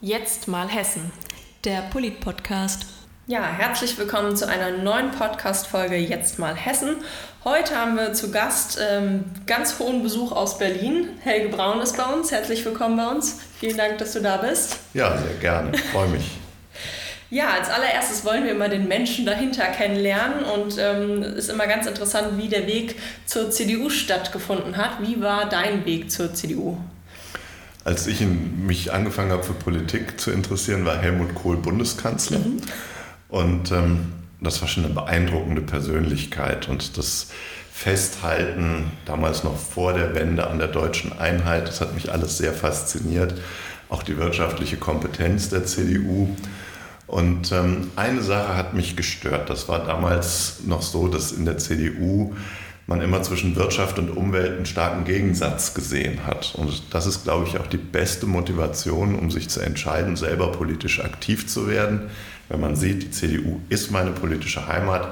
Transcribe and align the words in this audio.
Jetzt 0.00 0.48
mal 0.48 0.68
Hessen. 0.68 1.12
Der 1.64 1.82
Polit-Podcast. 1.90 2.86
Ja, 3.26 3.46
herzlich 3.46 3.96
willkommen 3.96 4.36
zu 4.36 4.46
einer 4.46 4.70
neuen 4.70 5.10
Podcast-Folge 5.12 5.96
Jetzt 5.96 6.38
mal 6.38 6.54
Hessen. 6.54 6.96
Heute 7.42 7.74
haben 7.76 7.96
wir 7.96 8.12
zu 8.12 8.30
Gast 8.30 8.78
ähm, 8.82 9.24
ganz 9.46 9.78
hohen 9.78 10.02
Besuch 10.02 10.32
aus 10.32 10.58
Berlin. 10.58 11.08
Helge 11.20 11.48
Braun 11.48 11.80
ist 11.80 11.96
bei 11.96 12.04
uns. 12.04 12.30
Herzlich 12.32 12.64
willkommen 12.64 12.96
bei 12.96 13.06
uns. 13.06 13.40
Vielen 13.58 13.78
Dank, 13.78 13.98
dass 13.98 14.12
du 14.12 14.20
da 14.20 14.36
bist. 14.36 14.78
Ja, 14.92 15.16
sehr 15.16 15.34
gerne. 15.40 15.70
Ich 15.74 15.82
freue 15.84 16.08
mich. 16.08 16.30
Ja, 17.30 17.50
als 17.50 17.70
allererstes 17.70 18.24
wollen 18.24 18.44
wir 18.44 18.52
immer 18.52 18.68
den 18.68 18.86
Menschen 18.86 19.24
dahinter 19.24 19.64
kennenlernen 19.66 20.44
und 20.44 20.72
es 20.72 20.78
ähm, 20.78 21.22
ist 21.22 21.48
immer 21.48 21.66
ganz 21.66 21.86
interessant, 21.86 22.36
wie 22.36 22.48
der 22.48 22.66
Weg 22.66 22.96
zur 23.24 23.50
CDU 23.50 23.88
stattgefunden 23.88 24.76
hat. 24.76 25.00
Wie 25.00 25.20
war 25.22 25.48
dein 25.48 25.86
Weg 25.86 26.10
zur 26.10 26.34
CDU? 26.34 26.78
Als 27.84 28.06
ich 28.06 28.22
in, 28.22 28.66
mich 28.66 28.92
angefangen 28.92 29.30
habe 29.30 29.42
für 29.42 29.52
Politik 29.52 30.18
zu 30.18 30.30
interessieren, 30.30 30.84
war 30.84 30.96
Helmut 30.96 31.34
Kohl 31.34 31.58
Bundeskanzler. 31.58 32.38
Mhm. 32.38 32.60
Und 33.28 33.70
ähm, 33.72 34.12
das 34.40 34.60
war 34.60 34.68
schon 34.68 34.84
eine 34.84 34.94
beeindruckende 34.94 35.62
Persönlichkeit 35.62 36.68
und 36.68 36.96
das 36.96 37.28
Festhalten, 37.72 38.92
damals 39.04 39.42
noch 39.42 39.58
vor 39.58 39.94
der 39.94 40.14
Wende 40.14 40.46
an 40.46 40.58
der 40.58 40.68
deutschen 40.68 41.12
Einheit, 41.18 41.66
das 41.66 41.80
hat 41.80 41.94
mich 41.94 42.12
alles 42.12 42.38
sehr 42.38 42.52
fasziniert. 42.52 43.34
Auch 43.88 44.04
die 44.04 44.16
wirtschaftliche 44.16 44.76
Kompetenz 44.76 45.48
der 45.50 45.64
CDU. 45.64 46.34
Und 47.06 47.52
ähm, 47.52 47.90
eine 47.96 48.22
Sache 48.22 48.56
hat 48.56 48.74
mich 48.74 48.96
gestört. 48.96 49.50
Das 49.50 49.68
war 49.68 49.84
damals 49.84 50.60
noch 50.64 50.82
so, 50.82 51.08
dass 51.08 51.32
in 51.32 51.44
der 51.44 51.58
CDU 51.58 52.34
man 52.86 53.00
immer 53.00 53.22
zwischen 53.22 53.56
Wirtschaft 53.56 53.98
und 53.98 54.10
Umwelt 54.10 54.56
einen 54.56 54.66
starken 54.66 55.04
Gegensatz 55.04 55.74
gesehen 55.74 56.26
hat. 56.26 56.54
Und 56.54 56.94
das 56.94 57.06
ist, 57.06 57.24
glaube 57.24 57.46
ich, 57.48 57.58
auch 57.58 57.66
die 57.66 57.78
beste 57.78 58.26
Motivation, 58.26 59.14
um 59.14 59.30
sich 59.30 59.48
zu 59.48 59.60
entscheiden, 59.60 60.16
selber 60.16 60.52
politisch 60.52 61.02
aktiv 61.02 61.46
zu 61.46 61.66
werden. 61.66 62.10
Wenn 62.48 62.60
man 62.60 62.76
sieht, 62.76 63.02
die 63.02 63.10
CDU 63.10 63.60
ist 63.70 63.90
meine 63.90 64.10
politische 64.10 64.66
Heimat, 64.66 65.08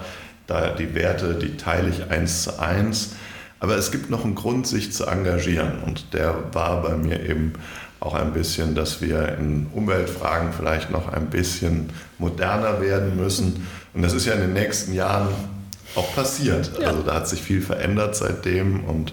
da 0.47 0.70
die 0.70 0.94
Werte, 0.94 1.34
die 1.34 1.56
teile 1.56 1.88
ich 1.88 2.10
eins 2.10 2.42
zu 2.42 2.60
eins. 2.60 3.14
Aber 3.58 3.77
es 3.77 3.91
gibt 3.91 4.10
noch 4.10 4.25
einen 4.25 4.34
Grund, 4.34 4.66
sich 4.66 4.92
zu 4.92 5.06
engagieren. 5.06 5.82
Und 5.86 6.12
der 6.12 6.34
war 6.52 6.82
bei 6.82 6.97
mir 6.97 7.20
eben 7.20 7.54
auch 8.00 8.14
ein 8.14 8.32
bisschen, 8.32 8.75
dass 8.75 9.00
wir 9.00 9.38
in 9.38 9.69
Umweltfragen 9.72 10.52
vielleicht 10.52 10.91
noch 10.91 11.12
ein 11.12 11.30
bisschen 11.30 11.91
moderner 12.19 12.80
werden 12.80 13.16
müssen. 13.16 13.66
Und 13.94 14.02
das 14.02 14.12
ist 14.12 14.27
ja 14.27 14.34
in 14.34 14.41
den 14.41 14.52
nächsten 14.52 14.92
Jahren 14.92 15.28
auch 15.94 16.14
passiert. 16.14 16.72
Ja. 16.80 16.88
Also 16.88 17.02
da 17.02 17.14
hat 17.14 17.28
sich 17.28 17.42
viel 17.42 17.60
verändert 17.60 18.16
seitdem 18.16 18.84
und 18.84 19.12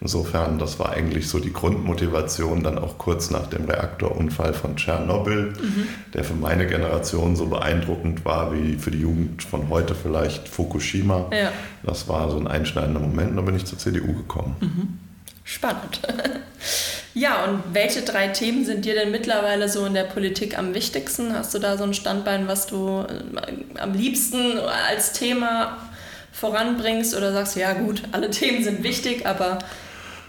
insofern, 0.00 0.58
das 0.58 0.78
war 0.78 0.90
eigentlich 0.90 1.28
so 1.28 1.38
die 1.38 1.52
Grundmotivation 1.52 2.62
dann 2.62 2.78
auch 2.78 2.98
kurz 2.98 3.30
nach 3.30 3.46
dem 3.48 3.66
Reaktorunfall 3.66 4.54
von 4.54 4.76
Tschernobyl, 4.76 5.52
mhm. 5.60 5.88
der 6.14 6.24
für 6.24 6.34
meine 6.34 6.66
Generation 6.66 7.36
so 7.36 7.46
beeindruckend 7.46 8.24
war 8.24 8.52
wie 8.52 8.76
für 8.76 8.90
die 8.90 9.00
Jugend 9.00 9.42
von 9.42 9.68
heute 9.68 9.94
vielleicht 9.94 10.48
Fukushima. 10.48 11.30
Ja. 11.32 11.52
Das 11.82 12.08
war 12.08 12.30
so 12.30 12.38
ein 12.38 12.46
einschneidender 12.46 13.00
Moment 13.00 13.30
und 13.30 13.36
dann 13.36 13.44
bin 13.44 13.56
ich 13.56 13.66
zur 13.66 13.78
CDU 13.78 14.14
gekommen. 14.14 14.56
Mhm. 14.60 14.98
Spannend. 15.44 16.00
Ja, 17.12 17.44
und 17.44 17.62
welche 17.72 18.02
drei 18.02 18.28
Themen 18.28 18.64
sind 18.64 18.84
dir 18.84 18.94
denn 18.94 19.10
mittlerweile 19.10 19.68
so 19.68 19.84
in 19.84 19.94
der 19.94 20.04
Politik 20.04 20.56
am 20.56 20.74
wichtigsten? 20.74 21.34
Hast 21.34 21.52
du 21.52 21.58
da 21.58 21.76
so 21.76 21.82
ein 21.82 21.92
Standbein, 21.92 22.46
was 22.46 22.68
du 22.68 23.04
äh, 23.08 23.80
am 23.80 23.94
liebsten 23.94 24.58
als 24.88 25.12
Thema 25.12 25.76
voranbringst 26.32 27.16
oder 27.16 27.32
sagst 27.32 27.56
ja 27.56 27.72
gut, 27.72 28.02
alle 28.12 28.30
Themen 28.30 28.64
sind 28.64 28.82
wichtig, 28.82 29.26
aber... 29.26 29.58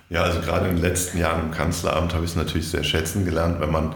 Ja, 0.09 0.23
also 0.23 0.41
gerade 0.41 0.67
in 0.67 0.75
den 0.75 0.83
letzten 0.83 1.19
Jahren 1.19 1.45
im 1.45 1.51
Kanzleramt 1.51 2.13
habe 2.13 2.25
ich 2.25 2.31
es 2.31 2.35
natürlich 2.35 2.67
sehr 2.69 2.83
schätzen 2.83 3.23
gelernt, 3.23 3.61
wenn 3.61 3.71
man 3.71 3.95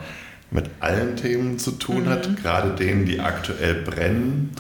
mit 0.52 0.70
allen 0.80 1.18
Themen 1.18 1.60
zu 1.60 1.72
tun 1.72 2.06
mhm. 2.06 2.10
hat, 2.10 2.38
gerade 2.38 2.72
denen, 2.72 3.06
die 3.06 3.20
aktuell 3.20 3.76
brennen. 3.76 4.52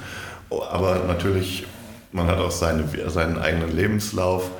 Aber 0.49 1.03
natürlich, 1.07 1.65
man 2.11 2.27
hat 2.27 2.39
auch 2.39 2.51
seine, 2.51 2.83
seinen 3.09 3.37
eigenen 3.37 3.75
Lebenslauf 3.75 4.51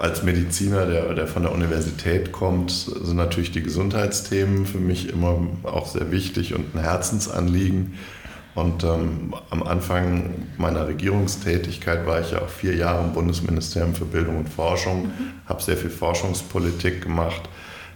als 0.00 0.22
Mediziner, 0.22 0.86
der, 0.86 1.14
der 1.14 1.26
von 1.26 1.42
der 1.42 1.52
Universität 1.52 2.32
kommt, 2.32 2.70
sind 2.70 3.16
natürlich 3.16 3.52
die 3.52 3.62
Gesundheitsthemen 3.62 4.66
für 4.66 4.78
mich 4.78 5.08
immer 5.10 5.46
auch 5.64 5.86
sehr 5.86 6.10
wichtig 6.10 6.54
und 6.54 6.74
ein 6.74 6.80
Herzensanliegen. 6.80 7.98
Und 8.56 8.84
ähm, 8.84 9.34
am 9.50 9.62
Anfang 9.62 10.48
meiner 10.56 10.88
Regierungstätigkeit 10.88 12.06
war 12.06 12.20
ich 12.20 12.30
ja 12.32 12.40
auch 12.40 12.48
vier 12.48 12.74
Jahre 12.74 13.04
im 13.04 13.12
Bundesministerium 13.12 13.94
für 13.94 14.06
Bildung 14.06 14.38
und 14.38 14.48
Forschung, 14.48 15.08
mhm. 15.08 15.32
habe 15.46 15.62
sehr 15.62 15.76
viel 15.76 15.90
Forschungspolitik 15.90 17.02
gemacht. 17.02 17.42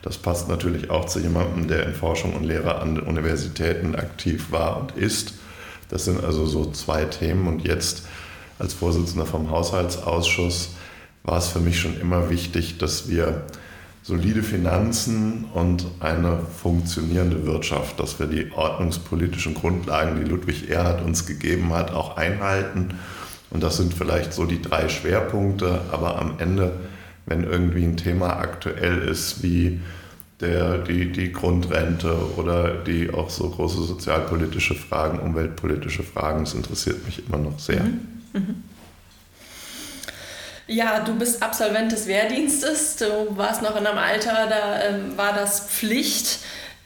Das 0.03 0.19
passt 0.19 0.51
natürlich 0.51 0.91
auch 0.91 1.07
zu 1.07 1.19
jemandem, 1.21 1.67
der 1.67 1.87
in 1.87 1.95
Forschung 1.95 2.35
und 2.35 2.45
Lehre 2.45 2.79
an 2.79 3.01
Universitäten 3.01 3.95
aktiv 3.95 4.53
war 4.53 4.79
und 4.79 4.93
ist. 4.97 5.33
Das 5.89 6.05
sind 6.05 6.23
also 6.23 6.45
so 6.45 6.71
zwei 6.71 7.07
Themen. 7.07 7.49
Und 7.49 7.67
jetzt 7.67 8.03
als 8.59 8.75
Vorsitzender 8.75 9.25
vom 9.25 9.51
Haushaltsausschuss 9.51 10.75
war 11.23 11.39
es 11.39 11.49
für 11.49 11.61
mich 11.61 11.81
schon 11.81 11.99
immer 11.99 12.29
wichtig, 12.29 12.77
dass 12.77 13.09
wir 13.09 13.45
solide 14.03 14.43
Finanzen 14.43 15.45
und 15.53 15.87
eine 16.01 16.39
funktionierende 16.39 17.45
Wirtschaft, 17.47 18.01
dass 18.01 18.19
wir 18.19 18.27
die 18.27 18.51
ordnungspolitischen 18.53 19.55
Grundlagen, 19.55 20.23
die 20.23 20.29
Ludwig 20.29 20.71
Erhard 20.71 21.03
uns 21.03 21.27
gegeben 21.27 21.73
hat, 21.73 21.93
auch 21.93 22.17
einhalten. 22.17 22.95
Und 23.51 23.63
das 23.63 23.77
sind 23.77 23.93
vielleicht 23.93 24.33
so 24.33 24.47
die 24.47 24.63
drei 24.63 24.89
Schwerpunkte, 24.89 25.83
aber 25.93 26.19
am 26.19 26.35
Ende, 26.39 26.73
wenn 27.27 27.45
irgendwie 27.45 27.85
ein 27.85 27.97
Thema 27.97 28.39
aktuell 28.39 28.99
ist 28.99 29.43
wie 29.43 29.81
der, 30.41 30.79
die, 30.79 31.13
die 31.13 31.33
Grundrente 31.33 32.17
oder 32.37 32.75
die 32.77 33.13
auch 33.13 33.29
so 33.29 33.51
große 33.51 33.83
sozialpolitische 33.83 34.75
Fragen, 34.75 35.19
umweltpolitische 35.19 36.03
Fragen, 36.03 36.45
das 36.45 36.55
interessiert 36.55 37.05
mich 37.05 37.27
immer 37.27 37.39
noch 37.39 37.59
sehr. 37.59 37.83
Mhm. 37.83 37.99
Mhm. 38.33 38.70
Ja, 40.71 41.01
du 41.01 41.17
bist 41.17 41.43
Absolvent 41.43 41.91
des 41.91 42.07
Wehrdienstes. 42.07 42.95
Du 42.95 43.37
warst 43.37 43.61
noch 43.61 43.75
in 43.75 43.85
einem 43.85 43.99
Alter, 43.99 44.47
da 44.49 44.81
ähm, 44.85 45.19
war 45.19 45.33
das 45.33 45.67
Pflicht. 45.69 46.39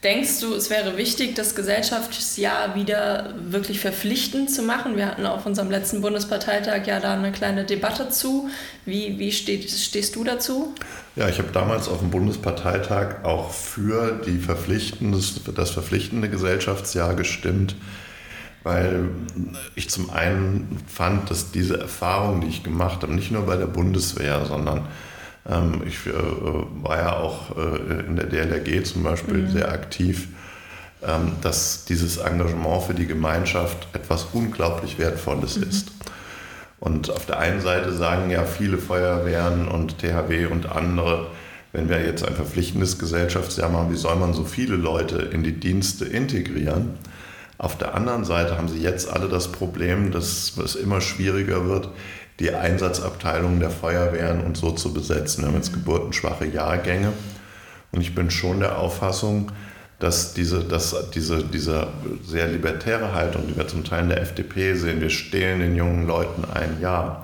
Denkst 0.02 0.40
du, 0.40 0.54
es 0.54 0.70
wäre 0.70 0.96
wichtig, 0.96 1.34
das 1.34 1.54
Gesellschaftsjahr 1.54 2.74
wieder 2.74 3.34
wirklich 3.36 3.80
verpflichtend 3.80 4.50
zu 4.50 4.62
machen? 4.62 4.96
Wir 4.96 5.06
hatten 5.06 5.26
auf 5.26 5.44
unserem 5.44 5.70
letzten 5.70 6.00
Bundesparteitag 6.00 6.86
ja 6.86 6.98
da 6.98 7.12
eine 7.12 7.30
kleine 7.30 7.64
Debatte 7.64 8.08
zu. 8.08 8.48
Wie, 8.86 9.18
wie 9.18 9.32
steht, 9.32 9.70
stehst 9.70 10.16
du 10.16 10.24
dazu? 10.24 10.74
Ja, 11.14 11.28
ich 11.28 11.36
habe 11.38 11.52
damals 11.52 11.86
auf 11.86 11.98
dem 11.98 12.10
Bundesparteitag 12.10 13.22
auch 13.22 13.50
für 13.50 14.18
die 14.24 14.40
das 15.54 15.70
verpflichtende 15.70 16.30
Gesellschaftsjahr 16.30 17.14
gestimmt 17.14 17.76
weil 18.64 19.10
ich 19.76 19.90
zum 19.90 20.10
einen 20.10 20.80
fand, 20.88 21.30
dass 21.30 21.52
diese 21.52 21.78
Erfahrung, 21.78 22.40
die 22.40 22.48
ich 22.48 22.64
gemacht 22.64 23.02
habe, 23.02 23.14
nicht 23.14 23.30
nur 23.30 23.42
bei 23.42 23.56
der 23.56 23.66
Bundeswehr, 23.66 24.44
sondern 24.46 24.88
ähm, 25.48 25.82
ich 25.86 26.06
äh, 26.06 26.12
war 26.82 26.96
ja 26.96 27.16
auch 27.16 27.56
äh, 27.56 28.06
in 28.06 28.16
der 28.16 28.26
DLRG 28.26 28.84
zum 28.84 29.02
Beispiel 29.02 29.42
mhm. 29.42 29.50
sehr 29.50 29.70
aktiv, 29.70 30.28
ähm, 31.06 31.32
dass 31.42 31.84
dieses 31.84 32.16
Engagement 32.16 32.84
für 32.84 32.94
die 32.94 33.06
Gemeinschaft 33.06 33.86
etwas 33.92 34.28
unglaublich 34.32 34.98
Wertvolles 34.98 35.58
mhm. 35.58 35.64
ist. 35.64 35.92
Und 36.80 37.10
auf 37.10 37.26
der 37.26 37.38
einen 37.38 37.60
Seite 37.60 37.92
sagen 37.92 38.30
ja 38.30 38.44
viele 38.44 38.78
Feuerwehren 38.78 39.68
und 39.68 39.98
THW 39.98 40.46
und 40.46 40.66
andere, 40.66 41.28
wenn 41.72 41.90
wir 41.90 42.02
jetzt 42.04 42.26
ein 42.26 42.34
verpflichtendes 42.34 42.98
Gesellschaftsjahr 42.98 43.68
machen, 43.68 43.92
wie 43.92 43.96
soll 43.96 44.16
man 44.16 44.32
so 44.32 44.44
viele 44.44 44.76
Leute 44.76 45.16
in 45.16 45.42
die 45.42 45.58
Dienste 45.58 46.06
integrieren? 46.06 46.94
Auf 47.64 47.78
der 47.78 47.94
anderen 47.94 48.26
Seite 48.26 48.58
haben 48.58 48.68
sie 48.68 48.82
jetzt 48.82 49.08
alle 49.08 49.26
das 49.26 49.50
Problem, 49.50 50.10
dass 50.10 50.52
es 50.62 50.74
immer 50.74 51.00
schwieriger 51.00 51.66
wird, 51.66 51.88
die 52.38 52.52
Einsatzabteilungen 52.52 53.58
der 53.58 53.70
Feuerwehren 53.70 54.42
und 54.42 54.58
so 54.58 54.72
zu 54.72 54.92
besetzen. 54.92 55.42
Wir 55.42 55.48
haben 55.48 55.56
jetzt 55.56 55.72
geburtenschwache 55.72 56.44
Jahrgänge. 56.44 57.14
Und 57.90 58.02
ich 58.02 58.14
bin 58.14 58.30
schon 58.30 58.60
der 58.60 58.76
Auffassung, 58.78 59.50
dass 59.98 60.34
diese, 60.34 60.62
dass 60.62 61.10
diese, 61.14 61.42
diese 61.42 61.86
sehr 62.22 62.48
libertäre 62.48 63.14
Haltung, 63.14 63.46
die 63.48 63.56
wir 63.56 63.66
zum 63.66 63.82
Teil 63.82 64.02
in 64.02 64.08
der 64.10 64.20
FDP 64.20 64.74
sehen, 64.74 65.00
wir 65.00 65.08
stehlen 65.08 65.60
den 65.60 65.74
jungen 65.74 66.06
Leuten 66.06 66.44
ein 66.44 66.82
Jahr, 66.82 67.22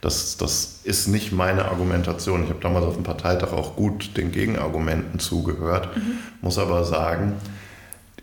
das, 0.00 0.36
das 0.36 0.80
ist 0.82 1.06
nicht 1.06 1.30
meine 1.30 1.66
Argumentation. 1.66 2.42
Ich 2.42 2.50
habe 2.50 2.60
damals 2.60 2.86
auf 2.86 2.94
dem 2.94 3.04
Parteitag 3.04 3.52
auch 3.52 3.76
gut 3.76 4.16
den 4.16 4.32
Gegenargumenten 4.32 5.20
zugehört, 5.20 5.96
mhm. 5.96 6.18
muss 6.40 6.58
aber 6.58 6.82
sagen, 6.84 7.34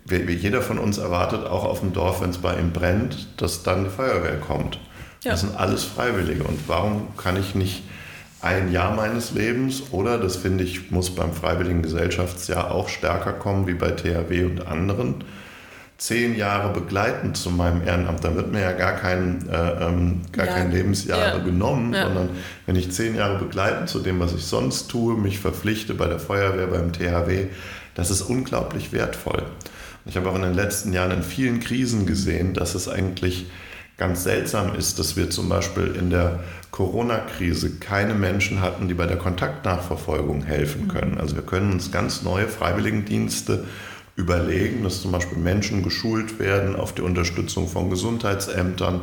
jeder 0.09 0.61
von 0.61 0.79
uns 0.79 0.97
erwartet, 0.97 1.45
auch 1.45 1.63
auf 1.63 1.79
dem 1.79 1.94
Dorf, 1.94 2.21
wenn 2.21 2.29
es 2.29 2.38
bei 2.38 2.59
ihm 2.59 2.71
brennt, 2.71 3.27
dass 3.38 3.63
dann 3.63 3.85
die 3.85 3.89
Feuerwehr 3.89 4.38
kommt. 4.39 4.79
Ja. 5.23 5.31
Das 5.31 5.41
sind 5.41 5.55
alles 5.55 5.83
Freiwillige. 5.83 6.44
Und 6.44 6.59
warum 6.67 7.15
kann 7.15 7.38
ich 7.38 7.55
nicht 7.55 7.83
ein 8.41 8.71
Jahr 8.73 8.94
meines 8.94 9.31
Lebens 9.31 9.83
oder, 9.91 10.17
das 10.17 10.35
finde 10.35 10.65
ich, 10.65 10.91
muss 10.91 11.15
beim 11.15 11.31
Freiwilligen 11.31 11.81
Gesellschaftsjahr 11.81 12.71
auch 12.71 12.89
stärker 12.89 13.31
kommen 13.31 13.67
wie 13.67 13.73
bei 13.73 13.91
THW 13.91 14.44
und 14.44 14.67
anderen, 14.67 15.23
zehn 15.97 16.35
Jahre 16.35 16.73
begleitend 16.73 17.38
zu 17.38 17.50
meinem 17.50 17.88
Ehrenamt, 17.88 18.25
dann 18.25 18.35
wird 18.35 18.51
mir 18.51 18.59
ja 18.59 18.73
gar 18.73 18.94
kein, 18.94 19.47
äh, 19.50 19.85
ähm, 19.85 20.21
gar 20.33 20.47
ja. 20.47 20.51
kein 20.51 20.71
Lebensjahr 20.71 21.38
ja. 21.38 21.38
genommen, 21.38 21.94
ja. 21.94 22.03
sondern 22.03 22.31
wenn 22.65 22.75
ich 22.75 22.91
zehn 22.91 23.15
Jahre 23.15 23.39
begleitend 23.39 23.88
zu 23.88 24.00
dem, 24.00 24.19
was 24.19 24.33
ich 24.33 24.44
sonst 24.44 24.89
tue, 24.89 25.15
mich 25.15 25.39
verpflichte 25.39 25.94
bei 25.94 26.07
der 26.07 26.19
Feuerwehr, 26.19 26.67
beim 26.67 26.91
THW, 26.91 27.47
das 27.95 28.11
ist 28.11 28.23
unglaublich 28.23 28.91
wertvoll. 28.91 29.44
Ich 30.05 30.17
habe 30.17 30.29
auch 30.29 30.35
in 30.35 30.41
den 30.41 30.53
letzten 30.53 30.91
Jahren 30.94 31.11
in 31.11 31.23
vielen 31.23 31.59
Krisen 31.59 32.05
gesehen, 32.05 32.53
dass 32.53 32.75
es 32.75 32.88
eigentlich 32.89 33.45
ganz 33.97 34.23
seltsam 34.23 34.75
ist, 34.75 35.00
dass 35.00 35.15
wir 35.15 35.29
zum 35.29 35.47
Beispiel 35.50 35.95
in 35.97 36.09
der 36.09 36.39
Corona-Krise 36.71 37.75
keine 37.75 38.13
Menschen 38.13 38.61
hatten, 38.61 38.88
die 38.88 38.95
bei 38.95 39.05
der 39.05 39.17
Kontaktnachverfolgung 39.17 40.44
helfen 40.44 40.88
können. 40.88 41.19
Also 41.19 41.35
wir 41.35 41.44
können 41.44 41.71
uns 41.71 41.91
ganz 41.91 42.23
neue 42.23 42.47
Freiwilligendienste 42.47 43.65
überlegen, 44.15 44.83
dass 44.83 45.01
zum 45.01 45.11
Beispiel 45.11 45.38
Menschen 45.38 45.83
geschult 45.83 46.39
werden 46.39 46.75
auf 46.75 46.94
die 46.94 47.01
Unterstützung 47.01 47.67
von 47.67 47.89
Gesundheitsämtern, 47.89 49.01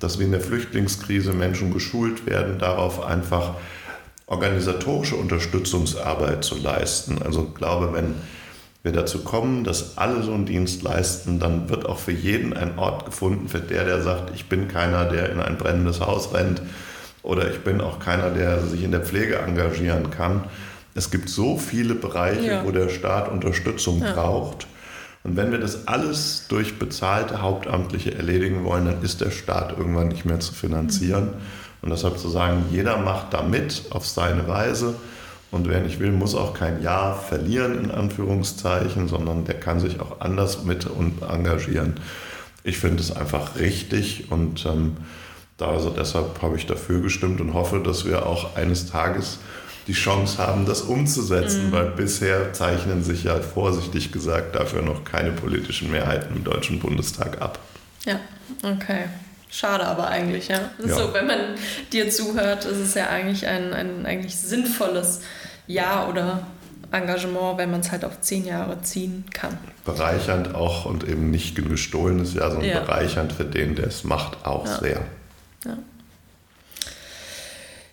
dass 0.00 0.18
wie 0.18 0.24
in 0.24 0.32
der 0.32 0.40
Flüchtlingskrise 0.40 1.32
Menschen 1.32 1.72
geschult 1.72 2.26
werden, 2.26 2.58
darauf 2.58 3.02
einfach 3.02 3.54
organisatorische 4.26 5.16
Unterstützungsarbeit 5.16 6.44
zu 6.44 6.56
leisten. 6.56 7.22
Also 7.22 7.46
ich 7.48 7.54
glaube, 7.54 7.92
wenn 7.92 8.14
wir 8.86 8.92
dazu 8.92 9.24
kommen, 9.24 9.64
dass 9.64 9.98
alle 9.98 10.22
so 10.22 10.32
einen 10.32 10.46
Dienst 10.46 10.82
leisten, 10.82 11.40
dann 11.40 11.68
wird 11.68 11.86
auch 11.86 11.98
für 11.98 12.12
jeden 12.12 12.56
ein 12.56 12.78
Ort 12.78 13.04
gefunden, 13.04 13.48
für 13.48 13.58
der, 13.58 13.84
der 13.84 14.00
sagt, 14.00 14.30
ich 14.34 14.48
bin 14.48 14.68
keiner, 14.68 15.06
der 15.06 15.30
in 15.30 15.40
ein 15.40 15.58
brennendes 15.58 16.00
Haus 16.00 16.32
rennt 16.32 16.62
oder 17.24 17.50
ich 17.50 17.58
bin 17.64 17.80
auch 17.80 17.98
keiner, 17.98 18.30
der 18.30 18.62
sich 18.62 18.84
in 18.84 18.92
der 18.92 19.00
Pflege 19.00 19.40
engagieren 19.40 20.10
kann, 20.10 20.44
es 20.94 21.10
gibt 21.10 21.28
so 21.28 21.58
viele 21.58 21.96
Bereiche, 21.96 22.46
ja. 22.46 22.64
wo 22.64 22.70
der 22.70 22.88
Staat 22.88 23.28
Unterstützung 23.28 24.00
ja. 24.00 24.12
braucht. 24.12 24.68
Und 25.24 25.36
wenn 25.36 25.50
wir 25.50 25.58
das 25.58 25.88
alles 25.88 26.46
durch 26.48 26.78
bezahlte 26.78 27.42
Hauptamtliche 27.42 28.14
erledigen 28.14 28.64
wollen, 28.64 28.86
dann 28.86 29.02
ist 29.02 29.20
der 29.20 29.32
Staat 29.32 29.76
irgendwann 29.76 30.08
nicht 30.08 30.24
mehr 30.24 30.38
zu 30.38 30.54
finanzieren. 30.54 31.24
Mhm. 31.24 31.82
Und 31.82 31.90
deshalb 31.90 32.18
zu 32.18 32.28
sagen, 32.28 32.66
jeder 32.70 32.98
macht 32.98 33.34
da 33.34 33.42
mit 33.42 33.82
auf 33.90 34.06
seine 34.06 34.46
Weise. 34.46 34.94
Und 35.56 35.68
wer 35.68 35.80
nicht 35.80 35.98
will, 36.00 36.12
muss 36.12 36.34
auch 36.34 36.52
kein 36.52 36.82
Jahr 36.82 37.16
verlieren, 37.16 37.84
in 37.84 37.90
Anführungszeichen, 37.90 39.08
sondern 39.08 39.44
der 39.44 39.58
kann 39.58 39.80
sich 39.80 40.00
auch 40.00 40.20
anders 40.20 40.64
mit 40.64 40.86
und 40.86 41.22
engagieren. 41.22 41.94
Ich 42.62 42.78
finde 42.78 43.02
es 43.02 43.10
einfach 43.10 43.58
richtig 43.58 44.30
und 44.30 44.66
ähm, 44.66 44.98
da 45.56 45.68
also 45.68 45.88
deshalb 45.88 46.42
habe 46.42 46.56
ich 46.56 46.66
dafür 46.66 47.00
gestimmt 47.00 47.40
und 47.40 47.54
hoffe, 47.54 47.80
dass 47.80 48.04
wir 48.04 48.26
auch 48.26 48.54
eines 48.56 48.90
Tages 48.90 49.38
die 49.86 49.94
Chance 49.94 50.38
haben, 50.38 50.66
das 50.66 50.82
umzusetzen, 50.82 51.68
mhm. 51.68 51.72
weil 51.72 51.86
bisher 51.86 52.52
zeichnen 52.52 53.02
sich 53.02 53.24
ja 53.24 53.36
vorsichtig 53.36 54.12
gesagt 54.12 54.56
dafür 54.56 54.82
noch 54.82 55.04
keine 55.04 55.32
politischen 55.32 55.90
Mehrheiten 55.90 56.36
im 56.36 56.44
Deutschen 56.44 56.80
Bundestag 56.80 57.40
ab. 57.40 57.60
Ja, 58.04 58.20
okay. 58.62 59.04
Schade 59.56 59.86
aber 59.86 60.08
eigentlich, 60.08 60.48
ja. 60.48 60.70
ja. 60.84 60.94
So, 60.94 61.14
wenn 61.14 61.26
man 61.26 61.38
dir 61.90 62.10
zuhört, 62.10 62.66
ist 62.66 62.76
es 62.76 62.92
ja 62.92 63.06
eigentlich 63.08 63.46
ein, 63.46 63.72
ein 63.72 64.04
eigentlich 64.04 64.36
sinnvolles 64.36 65.22
Ja 65.66 66.06
oder 66.08 66.46
Engagement, 66.92 67.56
wenn 67.56 67.70
man 67.70 67.80
es 67.80 67.90
halt 67.90 68.04
auf 68.04 68.20
zehn 68.20 68.44
Jahre 68.44 68.82
ziehen 68.82 69.24
kann. 69.32 69.56
Bereichernd 69.86 70.54
auch 70.54 70.84
und 70.84 71.08
eben 71.08 71.30
nicht 71.30 71.56
ein 71.56 71.70
gestohlenes 71.70 72.34
Jahr, 72.34 72.50
sondern 72.50 72.68
ja. 72.68 72.80
bereichernd 72.80 73.32
für 73.32 73.46
den, 73.46 73.76
der 73.76 73.86
es 73.86 74.04
macht, 74.04 74.44
auch 74.44 74.66
ja. 74.66 74.78
sehr. 74.78 75.00
Ja. 75.64 75.78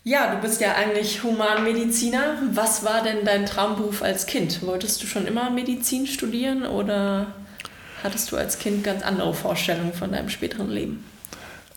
Ja, 0.04 0.36
du 0.36 0.42
bist 0.42 0.60
ja 0.60 0.74
eigentlich 0.76 1.24
Humanmediziner. 1.24 2.40
Was 2.52 2.84
war 2.84 3.04
denn 3.04 3.24
dein 3.24 3.46
Traumberuf 3.46 4.04
als 4.04 4.26
Kind? 4.26 4.66
Wolltest 4.68 5.02
du 5.02 5.08
schon 5.08 5.28
immer 5.28 5.50
Medizin 5.50 6.08
studieren 6.08 6.66
oder 6.66 7.28
hattest 8.04 8.34
du 8.34 8.36
als 8.36 8.60
Kind 8.60 8.84
ganz 8.84 9.02
andere 9.02 9.34
Vorstellungen 9.34 9.94
von 9.94 10.12
deinem 10.12 10.28
späteren 10.28 10.70
Leben? 10.70 11.06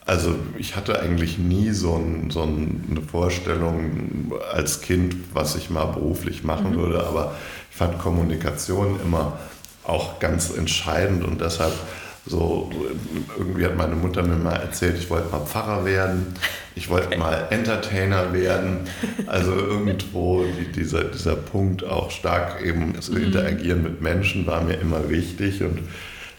Also 0.07 0.37
ich 0.57 0.77
hatte 0.77 1.01
eigentlich 1.01 1.37
nie 1.37 1.71
so, 1.71 1.97
ein, 1.97 2.31
so 2.31 2.43
eine 2.43 3.03
Vorstellung 3.03 4.33
als 4.53 4.81
Kind, 4.81 5.17
was 5.35 5.57
ich 5.57 5.69
mal 5.69 5.87
beruflich 5.87 6.45
machen 6.45 6.71
mhm. 6.71 6.77
würde, 6.77 7.05
aber 7.05 7.35
ich 7.71 7.77
fand 7.77 7.99
Kommunikation 7.99 9.01
immer 9.05 9.39
auch 9.83 10.21
ganz 10.21 10.57
entscheidend 10.57 11.25
und 11.25 11.41
deshalb 11.41 11.73
so, 12.29 12.71
irgendwie 13.39 13.65
hat 13.65 13.77
meine 13.77 13.95
Mutter 13.95 14.23
mir 14.23 14.35
mal 14.35 14.57
erzählt, 14.57 14.97
ich 14.99 15.09
wollte 15.11 15.31
mal 15.31 15.47
Pfarrer 15.47 15.85
werden, 15.85 16.35
ich 16.75 16.89
wollte 16.89 17.17
mal 17.17 17.47
Entertainer 17.51 18.33
werden. 18.33 18.81
Also 19.27 19.53
irgendwo 19.55 20.45
die, 20.45 20.73
dieser, 20.73 21.05
dieser 21.05 21.37
Punkt 21.37 21.85
auch 21.85 22.11
stark 22.11 22.63
eben 22.63 22.95
das 22.95 23.11
mhm. 23.11 23.25
Interagieren 23.25 23.83
mit 23.83 24.01
Menschen 24.03 24.47
war 24.47 24.61
mir 24.61 24.75
immer 24.75 25.09
wichtig 25.09 25.63
und 25.63 25.79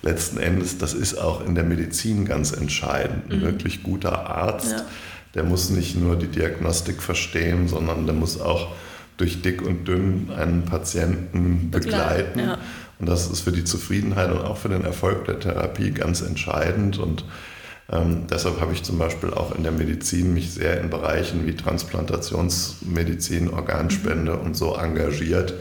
letzten 0.07 0.37
Endes, 0.37 0.77
das 0.77 0.93
ist 0.93 1.17
auch 1.17 1.45
in 1.45 1.55
der 1.55 1.63
Medizin 1.63 2.25
ganz 2.25 2.51
entscheidend. 2.51 3.31
Ein 3.31 3.39
mhm. 3.39 3.43
wirklich 3.43 3.83
guter 3.83 4.29
Arzt, 4.29 4.71
ja. 4.71 4.85
der 5.35 5.43
muss 5.43 5.69
nicht 5.69 5.99
nur 5.99 6.15
die 6.15 6.27
Diagnostik 6.27 7.01
verstehen, 7.01 7.67
sondern 7.67 8.05
der 8.05 8.15
muss 8.15 8.39
auch 8.39 8.69
durch 9.17 9.41
dick 9.41 9.61
und 9.61 9.87
dünn 9.87 10.29
einen 10.35 10.63
Patienten 10.63 11.69
begleiten. 11.71 12.39
Ja. 12.39 12.57
Und 12.99 13.07
das 13.07 13.29
ist 13.29 13.41
für 13.41 13.51
die 13.51 13.63
Zufriedenheit 13.63 14.31
und 14.31 14.41
auch 14.41 14.57
für 14.57 14.69
den 14.69 14.83
Erfolg 14.83 15.25
der 15.25 15.39
Therapie 15.39 15.91
ganz 15.91 16.21
entscheidend. 16.21 16.97
Und 16.97 17.25
ähm, 17.91 18.25
deshalb 18.29 18.59
habe 18.61 18.73
ich 18.73 18.83
zum 18.83 18.97
Beispiel 18.97 19.33
auch 19.33 19.55
in 19.55 19.63
der 19.63 19.71
Medizin 19.71 20.33
mich 20.33 20.51
sehr 20.51 20.79
in 20.81 20.89
Bereichen 20.89 21.45
wie 21.45 21.55
Transplantationsmedizin, 21.55 23.49
Organspende 23.49 24.33
mhm. 24.33 24.41
und 24.41 24.57
so 24.57 24.75
engagiert. 24.75 25.53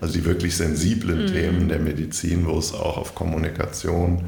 Also 0.00 0.14
die 0.14 0.24
wirklich 0.24 0.56
sensiblen 0.56 1.22
mhm. 1.22 1.26
Themen 1.26 1.68
der 1.68 1.78
Medizin, 1.78 2.46
wo 2.46 2.58
es 2.58 2.74
auch 2.74 2.96
auf 2.96 3.14
Kommunikation 3.14 4.24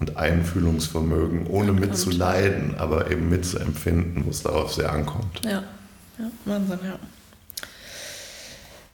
und 0.00 0.16
Einfühlungsvermögen, 0.16 1.46
ohne 1.46 1.72
mitzuleiden, 1.72 2.76
aber 2.78 3.10
eben 3.10 3.28
mitzuempfinden, 3.28 4.26
wo 4.26 4.30
es 4.30 4.42
darauf 4.42 4.72
sehr 4.72 4.92
ankommt. 4.92 5.40
Ja, 5.44 5.64
ja 6.18 6.30
Wahnsinn, 6.44 6.78
ja. 6.84 6.98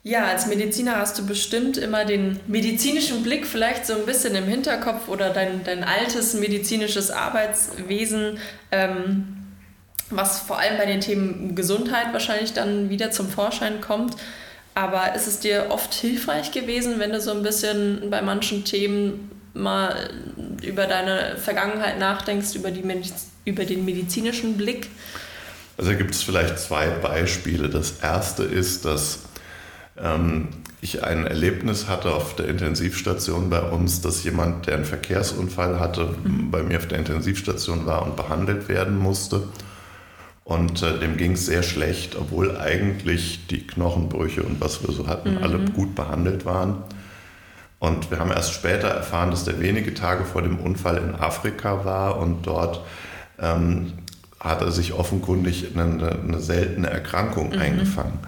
Ja, 0.06 0.26
als 0.26 0.46
Mediziner 0.46 0.96
hast 0.96 1.18
du 1.18 1.24
bestimmt 1.24 1.78
immer 1.78 2.04
den 2.04 2.38
medizinischen 2.46 3.22
Blick 3.22 3.46
vielleicht 3.46 3.86
so 3.86 3.94
ein 3.94 4.04
bisschen 4.04 4.34
im 4.34 4.44
Hinterkopf 4.44 5.08
oder 5.08 5.30
dein, 5.30 5.64
dein 5.64 5.82
altes 5.82 6.34
medizinisches 6.34 7.10
Arbeitswesen, 7.10 8.38
ähm, 8.70 9.46
was 10.10 10.40
vor 10.40 10.58
allem 10.58 10.76
bei 10.76 10.84
den 10.84 11.00
Themen 11.00 11.54
Gesundheit 11.54 12.12
wahrscheinlich 12.12 12.52
dann 12.52 12.90
wieder 12.90 13.12
zum 13.12 13.30
Vorschein 13.30 13.80
kommt. 13.80 14.16
Aber 14.74 15.14
ist 15.14 15.28
es 15.28 15.40
dir 15.40 15.66
oft 15.70 15.94
hilfreich 15.94 16.50
gewesen, 16.50 16.98
wenn 16.98 17.12
du 17.12 17.20
so 17.20 17.30
ein 17.30 17.42
bisschen 17.42 18.10
bei 18.10 18.22
manchen 18.22 18.64
Themen 18.64 19.30
mal 19.54 20.10
über 20.62 20.86
deine 20.86 21.36
Vergangenheit 21.36 21.98
nachdenkst, 21.98 22.56
über, 22.56 22.72
die 22.72 22.82
Mediz 22.82 23.28
über 23.44 23.64
den 23.64 23.84
medizinischen 23.84 24.56
Blick? 24.56 24.88
Also 25.76 25.94
gibt 25.94 26.14
es 26.14 26.22
vielleicht 26.22 26.58
zwei 26.58 26.88
Beispiele. 26.88 27.68
Das 27.68 28.00
erste 28.00 28.42
ist, 28.42 28.84
dass 28.84 29.20
ähm, 29.96 30.48
ich 30.80 31.04
ein 31.04 31.26
Erlebnis 31.26 31.88
hatte 31.88 32.12
auf 32.12 32.36
der 32.36 32.48
Intensivstation 32.48 33.50
bei 33.50 33.60
uns, 33.60 34.00
dass 34.00 34.24
jemand, 34.24 34.66
der 34.66 34.74
einen 34.74 34.84
Verkehrsunfall 34.84 35.78
hatte, 35.78 36.14
mhm. 36.24 36.50
bei 36.50 36.62
mir 36.62 36.78
auf 36.78 36.88
der 36.88 36.98
Intensivstation 36.98 37.86
war 37.86 38.02
und 38.02 38.16
behandelt 38.16 38.68
werden 38.68 38.98
musste. 38.98 39.44
Und 40.44 40.82
äh, 40.82 40.98
dem 40.98 41.16
ging 41.16 41.32
es 41.32 41.46
sehr 41.46 41.62
schlecht, 41.62 42.16
obwohl 42.16 42.56
eigentlich 42.58 43.46
die 43.46 43.66
Knochenbrüche 43.66 44.42
und 44.42 44.60
was 44.60 44.86
wir 44.86 44.94
so 44.94 45.06
hatten, 45.06 45.36
mhm. 45.36 45.42
alle 45.42 45.58
gut 45.58 45.94
behandelt 45.94 46.44
waren. 46.44 46.84
Und 47.78 48.10
wir 48.10 48.18
haben 48.18 48.30
erst 48.30 48.52
später 48.52 48.88
erfahren, 48.88 49.30
dass 49.30 49.44
der 49.44 49.60
wenige 49.60 49.94
Tage 49.94 50.24
vor 50.24 50.42
dem 50.42 50.58
Unfall 50.58 50.98
in 50.98 51.14
Afrika 51.14 51.84
war 51.84 52.18
und 52.18 52.46
dort 52.46 52.82
ähm, 53.38 53.94
hat 54.38 54.60
er 54.60 54.70
sich 54.70 54.92
offenkundig 54.92 55.68
eine, 55.74 56.10
eine 56.10 56.40
seltene 56.40 56.88
Erkrankung 56.88 57.50
mhm. 57.50 57.58
eingefangen. 57.58 58.18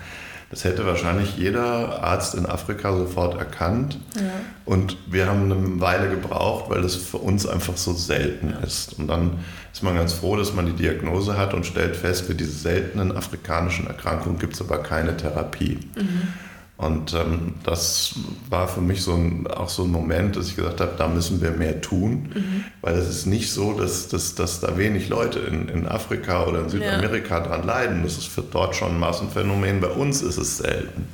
Das 0.51 0.63
hätte 0.63 0.87
wahrscheinlich 0.87 1.37
jeder 1.37 2.05
Arzt 2.05 2.37
in 2.37 2.47
Afrika 2.47 2.97
sofort 2.97 3.37
erkannt. 3.37 3.99
Ja. 4.15 4.23
Und 4.65 4.97
wir 5.07 5.27
haben 5.27 5.51
eine 5.51 5.81
Weile 5.81 6.09
gebraucht, 6.09 6.71
weil 6.71 6.83
das 6.83 6.95
für 6.95 7.19
uns 7.19 7.47
einfach 7.47 7.77
so 7.77 7.93
selten 7.93 8.51
ist. 8.65 8.97
Und 8.99 9.09
dann 9.09 9.39
ist 9.73 9.83
man 9.83 9.97
ganz 9.97 10.13
froh, 10.13 10.37
dass 10.37 10.55
man 10.55 10.67
die 10.67 10.73
Diagnose 10.73 11.37
hat 11.37 11.53
und 11.53 11.67
stellt 11.67 11.97
fest, 11.97 12.27
für 12.27 12.37
diese 12.37 12.53
seltenen 12.53 13.17
afrikanischen 13.17 13.89
Erkrankungen 13.89 14.39
gibt 14.39 14.55
es 14.55 14.61
aber 14.61 14.79
keine 14.79 15.17
Therapie. 15.17 15.81
Mhm. 15.97 16.29
Und 16.79 17.15
ähm, 17.15 17.55
das 17.65 18.17
war 18.51 18.69
für 18.69 18.83
mich 18.83 19.03
so 19.03 19.15
ein, 19.15 19.47
auch 19.47 19.71
so 19.71 19.85
ein 19.85 19.91
Moment, 19.91 20.37
dass 20.37 20.49
ich 20.49 20.57
gesagt 20.57 20.81
habe, 20.81 20.93
da 20.99 21.09
müssen 21.09 21.41
wir 21.41 21.53
mehr 21.53 21.81
tun, 21.81 22.31
mhm. 22.35 22.65
weil 22.83 22.95
es 22.97 23.09
ist 23.09 23.27
nicht 23.27 23.51
so, 23.51 23.73
dass, 23.73 24.09
dass, 24.09 24.35
dass 24.35 24.61
da 24.61 24.77
wenig 24.77 25.09
Leute 25.09 25.39
in, 25.39 25.69
in 25.69 25.89
Afrika 25.89 26.45
oder 26.45 26.61
in 26.61 26.69
Südamerika 26.69 27.39
ja. 27.39 27.47
dran 27.47 27.67
leiden. 27.67 28.03
Das 28.03 28.19
ist 28.19 28.27
für 28.27 28.43
dort 28.43 28.77
schon 28.77 28.91
ein 28.93 29.01
Massenphänomen, 29.01 29.81
bei 29.81 29.89
uns 29.89 30.21
ist 30.21 30.37
es 30.37 30.59
selten. 30.59 31.09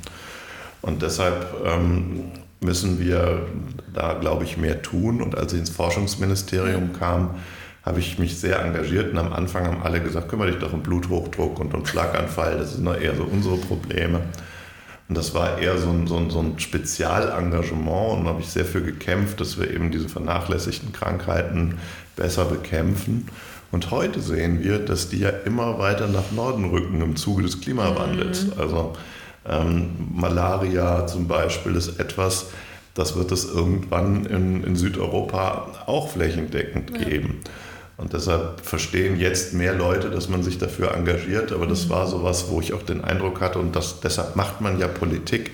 Und 0.81 1.01
deshalb 1.01 1.55
ähm, 1.65 2.25
müssen 2.59 2.99
wir 2.99 3.45
da, 3.93 4.15
glaube 4.15 4.43
ich, 4.43 4.57
mehr 4.57 4.81
tun. 4.81 5.21
Und 5.21 5.37
als 5.37 5.53
ich 5.53 5.59
ins 5.59 5.69
Forschungsministerium 5.69 6.91
kam, 6.91 7.35
habe 7.83 7.99
ich 7.99 8.19
mich 8.19 8.37
sehr 8.37 8.61
engagiert 8.61 9.11
und 9.11 9.17
am 9.17 9.31
Anfang 9.31 9.65
haben 9.65 9.81
alle 9.83 10.01
gesagt, 10.01 10.29
kümmere 10.29 10.51
dich 10.51 10.59
doch 10.59 10.73
um 10.73 10.83
Bluthochdruck 10.83 11.59
und 11.59 11.73
um 11.73 11.85
Schlaganfall, 11.85 12.57
das 12.57 12.75
sind 12.75 12.87
eher 12.87 13.15
so 13.15 13.23
unsere 13.23 13.57
Probleme. 13.57 14.21
Und 15.13 15.17
das 15.19 15.35
war 15.35 15.59
eher 15.59 15.77
so 15.77 15.91
ein, 15.91 16.07
so 16.07 16.17
ein, 16.17 16.31
so 16.31 16.39
ein 16.39 16.57
Spezialengagement 16.57 18.17
und 18.17 18.23
da 18.23 18.31
habe 18.31 18.41
ich 18.41 18.47
sehr 18.47 18.65
für 18.65 18.81
gekämpft, 18.81 19.39
dass 19.39 19.59
wir 19.59 19.69
eben 19.69 19.91
diese 19.91 20.09
vernachlässigten 20.09 20.91
Krankheiten 20.91 21.77
besser 22.15 22.45
bekämpfen. 22.45 23.27
Und 23.71 23.91
heute 23.91 24.21
sehen 24.21 24.63
wir, 24.63 24.79
dass 24.79 25.09
die 25.09 25.19
ja 25.19 25.29
immer 25.29 25.77
weiter 25.77 26.07
nach 26.07 26.31
Norden 26.31 26.65
rücken 26.65 26.99
im 26.99 27.15
Zuge 27.15 27.43
des 27.43 27.61
Klimawandels. 27.61 28.45
Mhm. 28.45 28.53
Also 28.57 28.93
ähm, 29.47 29.91
Malaria 30.15 31.05
zum 31.05 31.27
Beispiel 31.27 31.75
ist 31.75 31.99
etwas, 31.99 32.47
das 32.95 33.15
wird 33.15 33.31
es 33.31 33.45
irgendwann 33.45 34.25
in, 34.25 34.63
in 34.63 34.75
Südeuropa 34.75 35.67
auch 35.85 36.09
flächendeckend 36.09 36.89
ja. 36.89 37.07
geben. 37.07 37.41
Und 37.97 38.13
deshalb 38.13 38.61
verstehen 38.61 39.19
jetzt 39.19 39.53
mehr 39.53 39.75
Leute, 39.75 40.09
dass 40.09 40.27
man 40.27 40.41
sich 40.41 40.57
dafür 40.57 40.95
engagiert. 40.95 41.51
Aber 41.51 41.67
das 41.67 41.85
mhm. 41.85 41.89
war 41.89 42.07
sowas, 42.07 42.45
wo 42.49 42.59
ich 42.59 42.73
auch 42.73 42.83
den 42.83 43.03
Eindruck 43.03 43.41
hatte, 43.41 43.59
und 43.59 43.75
das, 43.75 43.99
deshalb 43.99 44.35
macht 44.35 44.61
man 44.61 44.79
ja 44.79 44.87
Politik, 44.87 45.51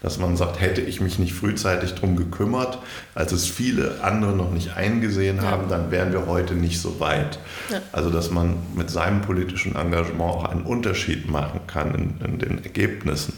dass 0.00 0.18
man 0.18 0.36
sagt, 0.36 0.60
hätte 0.60 0.80
ich 0.80 1.00
mich 1.00 1.18
nicht 1.18 1.32
frühzeitig 1.32 1.94
darum 1.94 2.16
gekümmert, 2.16 2.78
als 3.14 3.32
es 3.32 3.46
viele 3.46 4.00
andere 4.02 4.32
noch 4.32 4.52
nicht 4.52 4.76
eingesehen 4.76 5.42
haben, 5.42 5.64
ja. 5.64 5.76
dann 5.76 5.90
wären 5.90 6.12
wir 6.12 6.26
heute 6.26 6.54
nicht 6.54 6.80
so 6.80 7.00
weit. 7.00 7.40
Ja. 7.70 7.80
Also 7.90 8.10
dass 8.10 8.30
man 8.30 8.58
mit 8.76 8.90
seinem 8.90 9.22
politischen 9.22 9.74
Engagement 9.74 10.20
auch 10.20 10.44
einen 10.44 10.62
Unterschied 10.62 11.28
machen 11.28 11.60
kann 11.66 11.94
in, 11.94 12.24
in 12.24 12.38
den 12.38 12.62
Ergebnissen. 12.62 13.34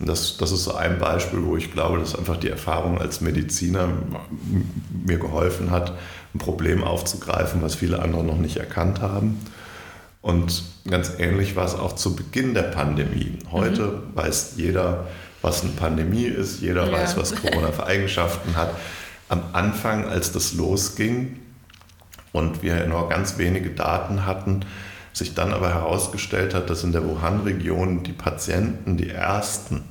Und 0.00 0.08
das, 0.08 0.38
das 0.38 0.52
ist 0.52 0.64
so 0.64 0.74
ein 0.74 0.98
Beispiel, 0.98 1.44
wo 1.44 1.56
ich 1.56 1.70
glaube, 1.72 1.98
dass 1.98 2.16
einfach 2.16 2.36
die 2.36 2.48
Erfahrung 2.48 2.98
als 2.98 3.20
Mediziner 3.20 3.88
mir 5.04 5.18
geholfen 5.18 5.70
hat, 5.70 5.92
ein 6.34 6.38
Problem 6.38 6.82
aufzugreifen, 6.82 7.62
was 7.62 7.74
viele 7.74 8.00
andere 8.00 8.24
noch 8.24 8.38
nicht 8.38 8.56
erkannt 8.56 9.00
haben. 9.00 9.40
Und 10.20 10.64
ganz 10.88 11.12
ähnlich 11.18 11.54
war 11.54 11.66
es 11.66 11.74
auch 11.74 11.94
zu 11.94 12.16
Beginn 12.16 12.54
der 12.54 12.62
Pandemie. 12.62 13.38
Heute 13.52 13.82
mhm. 13.82 14.16
weiß 14.16 14.54
jeder, 14.56 15.06
was 15.42 15.62
eine 15.62 15.72
Pandemie 15.72 16.24
ist, 16.24 16.60
jeder 16.62 16.86
ja. 16.86 16.92
weiß, 16.92 17.16
was 17.16 17.34
Corona 17.34 17.72
für 17.72 17.86
Eigenschaften 17.86 18.56
hat. 18.56 18.70
Am 19.28 19.42
Anfang, 19.52 20.08
als 20.08 20.32
das 20.32 20.54
losging 20.54 21.40
und 22.32 22.62
wir 22.62 22.86
nur 22.86 23.08
ganz 23.08 23.38
wenige 23.38 23.70
Daten 23.70 24.26
hatten, 24.26 24.64
sich 25.12 25.34
dann 25.34 25.52
aber 25.52 25.72
herausgestellt 25.72 26.54
hat, 26.54 26.70
dass 26.70 26.82
in 26.82 26.92
der 26.92 27.06
Wuhan-Region 27.06 28.02
die 28.02 28.12
Patienten, 28.12 28.96
die 28.96 29.10
ersten, 29.10 29.84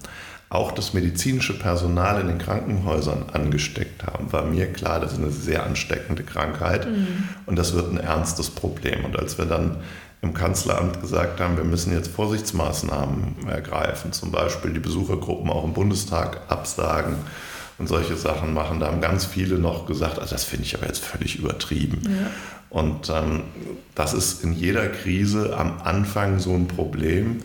auch 0.53 0.72
das 0.72 0.93
medizinische 0.93 1.57
Personal 1.57 2.22
in 2.22 2.27
den 2.27 2.38
Krankenhäusern 2.38 3.25
angesteckt 3.33 4.05
haben, 4.05 4.31
war 4.31 4.45
mir 4.45 4.67
klar, 4.72 5.00
das 5.00 5.13
ist 5.13 5.17
eine 5.17 5.31
sehr 5.31 5.65
ansteckende 5.65 6.24
Krankheit 6.24 6.88
mhm. 6.88 7.24
und 7.48 7.57
das 7.57 7.74
wird 7.74 7.91
ein 7.91 7.98
ernstes 7.98 8.51
Problem. 8.51 9.03
Und 9.03 9.17
als 9.17 9.39
wir 9.39 9.45
dann 9.45 9.77
im 10.22 10.33
Kanzleramt 10.33 11.01
gesagt 11.01 11.41
haben, 11.41 11.57
wir 11.57 11.63
müssen 11.63 11.91
jetzt 11.91 12.10
Vorsichtsmaßnahmen 12.10 13.48
ergreifen, 13.50 14.13
zum 14.13 14.31
Beispiel 14.31 14.72
die 14.74 14.79
Besuchergruppen 14.79 15.50
auch 15.50 15.63
im 15.63 15.74
Bundestag 15.74 16.41
absagen 16.50 17.15
und 17.79 17.88
solche 17.88 18.15
Sachen 18.15 18.53
machen. 18.53 18.79
Da 18.79 18.88
haben 18.88 19.01
ganz 19.01 19.25
viele 19.25 19.57
noch 19.57 19.88
gesagt, 19.88 20.19
also 20.19 20.36
das 20.36 20.43
finde 20.43 20.65
ich 20.65 20.75
aber 20.75 20.86
jetzt 20.86 21.03
völlig 21.03 21.39
übertrieben. 21.39 22.01
Ja. 22.05 22.29
Und 22.69 23.10
ähm, 23.10 23.41
das 23.95 24.13
ist 24.13 24.43
in 24.43 24.53
jeder 24.53 24.88
Krise 24.88 25.57
am 25.57 25.81
Anfang 25.83 26.39
so 26.39 26.53
ein 26.53 26.67
Problem, 26.67 27.39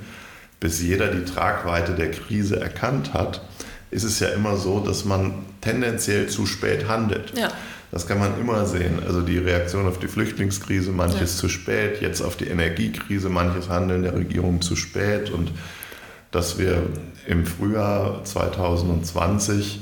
bis 0.61 0.83
jeder 0.83 1.09
die 1.09 1.25
Tragweite 1.25 1.93
der 1.93 2.11
Krise 2.11 2.61
erkannt 2.61 3.15
hat, 3.15 3.43
ist 3.91 4.05
es 4.05 4.21
ja 4.21 4.29
immer 4.29 4.57
so, 4.57 4.81
dass 4.81 5.05
man 5.05 5.33
tendenziell 5.61 6.29
zu 6.29 6.47
spät 6.47 6.89
handelt. 6.89 7.37
Ja. 7.37 7.51
Das 7.91 8.07
kann 8.07 8.19
man 8.19 8.39
immer 8.39 8.67
sehen. 8.67 9.01
Also 9.07 9.23
die 9.23 9.39
Reaktion 9.39 9.87
auf 9.87 9.99
die 9.99 10.09
Flüchtlingskrise, 10.09 10.93
manches 10.93 11.35
ja. 11.35 11.41
zu 11.41 11.49
spät, 11.49 12.03
jetzt 12.03 12.21
auf 12.21 12.37
die 12.37 12.49
Energiekrise, 12.49 13.31
manches 13.31 13.69
Handeln 13.71 14.03
der 14.03 14.15
Regierung 14.15 14.61
zu 14.61 14.77
spät 14.77 15.31
und 15.31 15.53
dass 16.31 16.59
wir 16.59 16.83
im 17.27 17.47
Frühjahr 17.47 18.23
2020 18.25 19.81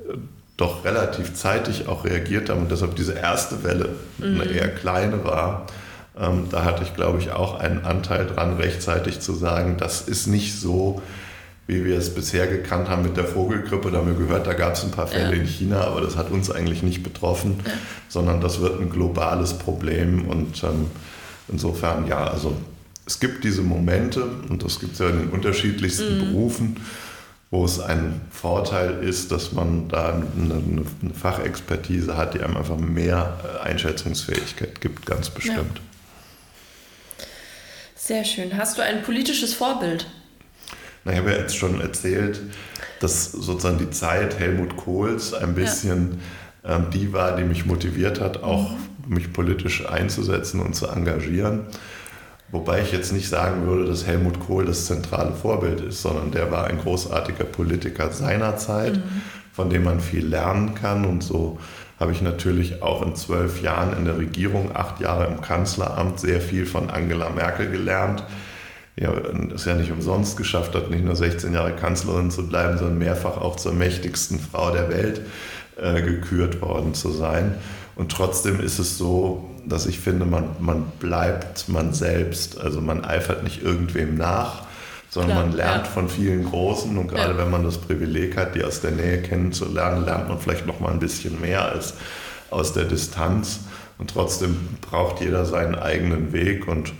äh, 0.00 0.14
doch 0.56 0.84
relativ 0.84 1.34
zeitig 1.34 1.88
auch 1.88 2.04
reagiert 2.04 2.48
haben 2.48 2.62
und 2.62 2.70
deshalb 2.70 2.96
diese 2.96 3.14
erste 3.14 3.64
Welle 3.64 3.90
mhm. 4.18 4.40
eine 4.40 4.50
eher 4.50 4.68
kleine 4.68 5.22
war. 5.24 5.66
Ähm, 6.18 6.48
da 6.50 6.64
hatte 6.64 6.82
ich, 6.82 6.94
glaube 6.94 7.18
ich, 7.18 7.32
auch 7.32 7.58
einen 7.58 7.84
Anteil 7.84 8.26
dran, 8.26 8.56
rechtzeitig 8.56 9.20
zu 9.20 9.32
sagen, 9.32 9.76
das 9.78 10.02
ist 10.02 10.26
nicht 10.26 10.58
so, 10.58 11.00
wie 11.66 11.84
wir 11.84 11.96
es 11.96 12.14
bisher 12.14 12.46
gekannt 12.46 12.88
haben 12.88 13.02
mit 13.02 13.16
der 13.16 13.24
Vogelgrippe. 13.24 13.90
Da 13.90 13.98
haben 13.98 14.08
wir 14.08 14.26
gehört, 14.26 14.46
da 14.46 14.52
gab 14.52 14.74
es 14.74 14.84
ein 14.84 14.90
paar 14.90 15.06
Fälle 15.06 15.34
ja. 15.34 15.40
in 15.40 15.46
China, 15.46 15.84
aber 15.84 16.00
das 16.00 16.16
hat 16.16 16.30
uns 16.30 16.50
eigentlich 16.50 16.82
nicht 16.82 17.02
betroffen, 17.02 17.60
ja. 17.64 17.72
sondern 18.08 18.40
das 18.40 18.60
wird 18.60 18.80
ein 18.80 18.90
globales 18.90 19.54
Problem. 19.54 20.28
Und 20.28 20.62
ähm, 20.64 20.86
insofern, 21.48 22.06
ja, 22.06 22.24
also 22.24 22.54
es 23.06 23.20
gibt 23.20 23.44
diese 23.44 23.62
Momente 23.62 24.24
und 24.48 24.62
das 24.64 24.80
gibt 24.80 24.94
es 24.94 24.98
ja 24.98 25.08
in 25.08 25.18
den 25.18 25.28
unterschiedlichsten 25.30 26.18
mhm. 26.18 26.32
Berufen, 26.32 26.76
wo 27.50 27.64
es 27.64 27.80
ein 27.80 28.20
Vorteil 28.30 29.02
ist, 29.02 29.30
dass 29.30 29.52
man 29.52 29.88
da 29.88 30.14
eine, 30.14 30.54
eine, 30.54 31.14
Fachexpertise 31.14 32.16
hat, 32.16 32.34
die 32.34 32.40
einem 32.40 32.56
einfach 32.56 32.78
mehr 32.78 33.38
äh, 33.44 33.68
Einschätzungsfähigkeit 33.68 34.80
gibt, 34.80 35.06
ganz 35.06 35.30
bestimmt. 35.30 35.76
Ja. 35.76 35.91
Sehr 38.04 38.24
schön. 38.24 38.56
Hast 38.56 38.78
du 38.78 38.82
ein 38.82 39.02
politisches 39.02 39.54
Vorbild? 39.54 40.08
Na, 41.04 41.12
ich 41.12 41.18
habe 41.18 41.30
ja 41.30 41.38
jetzt 41.38 41.56
schon 41.56 41.80
erzählt, 41.80 42.40
dass 42.98 43.30
sozusagen 43.30 43.78
die 43.78 43.90
Zeit 43.90 44.40
Helmut 44.40 44.76
Kohls 44.76 45.32
ein 45.32 45.54
bisschen 45.54 46.18
ja. 46.64 46.78
ähm, 46.78 46.86
die 46.92 47.12
war, 47.12 47.36
die 47.36 47.44
mich 47.44 47.64
motiviert 47.64 48.20
hat, 48.20 48.42
auch 48.42 48.72
mhm. 48.72 49.14
mich 49.14 49.32
politisch 49.32 49.88
einzusetzen 49.88 50.58
und 50.58 50.74
zu 50.74 50.88
engagieren. 50.88 51.68
Wobei 52.50 52.82
ich 52.82 52.90
jetzt 52.90 53.12
nicht 53.12 53.28
sagen 53.28 53.68
würde, 53.68 53.84
dass 53.84 54.04
Helmut 54.04 54.40
Kohl 54.40 54.64
das 54.64 54.86
zentrale 54.86 55.32
Vorbild 55.32 55.80
ist, 55.80 56.02
sondern 56.02 56.32
der 56.32 56.50
war 56.50 56.66
ein 56.66 56.78
großartiger 56.78 57.44
Politiker 57.44 58.10
seiner 58.10 58.56
Zeit, 58.56 58.96
mhm. 58.96 59.22
von 59.52 59.70
dem 59.70 59.84
man 59.84 60.00
viel 60.00 60.26
lernen 60.26 60.74
kann. 60.74 61.04
Und 61.04 61.22
so 61.22 61.60
habe 62.02 62.12
ich 62.12 62.20
natürlich 62.20 62.82
auch 62.82 63.00
in 63.00 63.16
zwölf 63.16 63.62
Jahren 63.62 63.96
in 63.96 64.04
der 64.04 64.18
Regierung, 64.18 64.76
acht 64.76 65.00
Jahre 65.00 65.26
im 65.26 65.40
Kanzleramt, 65.40 66.20
sehr 66.20 66.42
viel 66.42 66.66
von 66.66 66.90
Angela 66.90 67.30
Merkel 67.30 67.70
gelernt 67.70 68.24
ja, 68.96 69.12
es 69.54 69.64
ja 69.64 69.74
nicht 69.74 69.90
umsonst 69.90 70.36
geschafft 70.36 70.74
hat, 70.74 70.90
nicht 70.90 71.04
nur 71.04 71.16
16 71.16 71.54
Jahre 71.54 71.72
Kanzlerin 71.72 72.30
zu 72.30 72.46
bleiben, 72.46 72.78
sondern 72.78 72.98
mehrfach 72.98 73.38
auch 73.38 73.56
zur 73.56 73.72
mächtigsten 73.72 74.38
Frau 74.38 74.70
der 74.70 74.90
Welt 74.90 75.22
äh, 75.80 76.02
gekürt 76.02 76.60
worden 76.60 76.94
zu 76.94 77.10
sein. 77.10 77.54
Und 77.96 78.12
trotzdem 78.12 78.60
ist 78.60 78.78
es 78.78 78.98
so, 78.98 79.48
dass 79.66 79.86
ich 79.86 80.00
finde, 80.00 80.26
man, 80.26 80.44
man 80.60 80.84
bleibt 80.98 81.68
man 81.68 81.94
selbst. 81.94 82.60
Also 82.60 82.80
man 82.80 83.04
eifert 83.04 83.44
nicht 83.44 83.62
irgendwem 83.62 84.16
nach, 84.16 84.62
sondern 85.12 85.32
Klar, 85.32 85.46
man 85.46 85.56
lernt 85.56 85.86
ja. 85.86 85.92
von 85.92 86.08
vielen 86.08 86.44
Großen. 86.44 86.96
Und 86.96 87.08
gerade 87.08 87.32
ja. 87.32 87.38
wenn 87.38 87.50
man 87.50 87.64
das 87.64 87.78
Privileg 87.78 88.36
hat, 88.36 88.54
die 88.54 88.64
aus 88.64 88.80
der 88.80 88.92
Nähe 88.92 89.20
kennenzulernen, 89.20 90.04
lernt 90.06 90.28
man 90.28 90.38
vielleicht 90.38 90.66
noch 90.66 90.80
mal 90.80 90.90
ein 90.90 90.98
bisschen 90.98 91.40
mehr 91.40 91.70
als 91.70 91.94
aus 92.50 92.72
der 92.72 92.84
Distanz. 92.84 93.60
Und 93.98 94.10
trotzdem 94.10 94.56
braucht 94.80 95.20
jeder 95.20 95.44
seinen 95.44 95.74
eigenen 95.74 96.32
Weg. 96.32 96.66
Und 96.66 96.92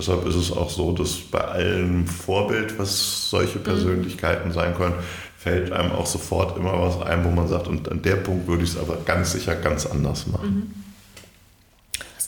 Deshalb 0.00 0.26
ist 0.26 0.36
es 0.36 0.50
auch 0.50 0.70
so, 0.70 0.92
dass 0.92 1.18
bei 1.18 1.40
allem 1.40 2.06
Vorbild, 2.06 2.78
was 2.78 3.28
solche 3.28 3.58
mhm. 3.58 3.64
Persönlichkeiten 3.64 4.50
sein 4.50 4.74
können, 4.74 4.94
fällt 5.36 5.72
einem 5.72 5.92
auch 5.92 6.06
sofort 6.06 6.56
immer 6.56 6.80
was 6.80 7.02
ein, 7.02 7.22
wo 7.24 7.30
man 7.30 7.48
sagt, 7.48 7.68
und 7.68 7.90
an 7.90 8.00
der 8.00 8.16
Punkt 8.16 8.46
würde 8.46 8.62
ich 8.62 8.70
es 8.70 8.78
aber 8.78 8.96
ganz 9.04 9.32
sicher 9.32 9.54
ganz 9.54 9.84
anders 9.84 10.26
machen. 10.26 10.72
Mhm. 10.74 10.89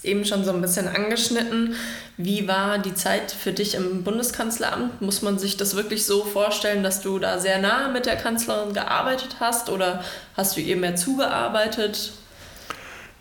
Eben 0.03 0.25
schon 0.25 0.45
so 0.45 0.53
ein 0.53 0.61
bisschen 0.61 0.89
angeschnitten. 0.89 1.75
Wie 2.17 2.49
war 2.49 2.79
die 2.79 2.95
Zeit 2.95 3.31
für 3.31 3.53
dich 3.53 3.75
im 3.75 4.03
Bundeskanzleramt? 4.03 5.01
Muss 5.01 5.23
man 5.23 5.39
sich 5.39 5.57
das 5.57 5.77
wirklich 5.77 6.05
so 6.05 6.25
vorstellen, 6.25 6.83
dass 6.83 7.03
du 7.03 7.19
da 7.19 7.39
sehr 7.39 7.59
nah 7.59 7.89
mit 7.89 8.07
der 8.07 8.17
Kanzlerin 8.17 8.75
gearbeitet 8.75 9.37
hast 9.39 9.71
oder 9.71 10.03
hast 10.37 10.57
du 10.57 10.61
ihr 10.61 10.77
mehr 10.77 10.97
zugearbeitet? 10.97 12.13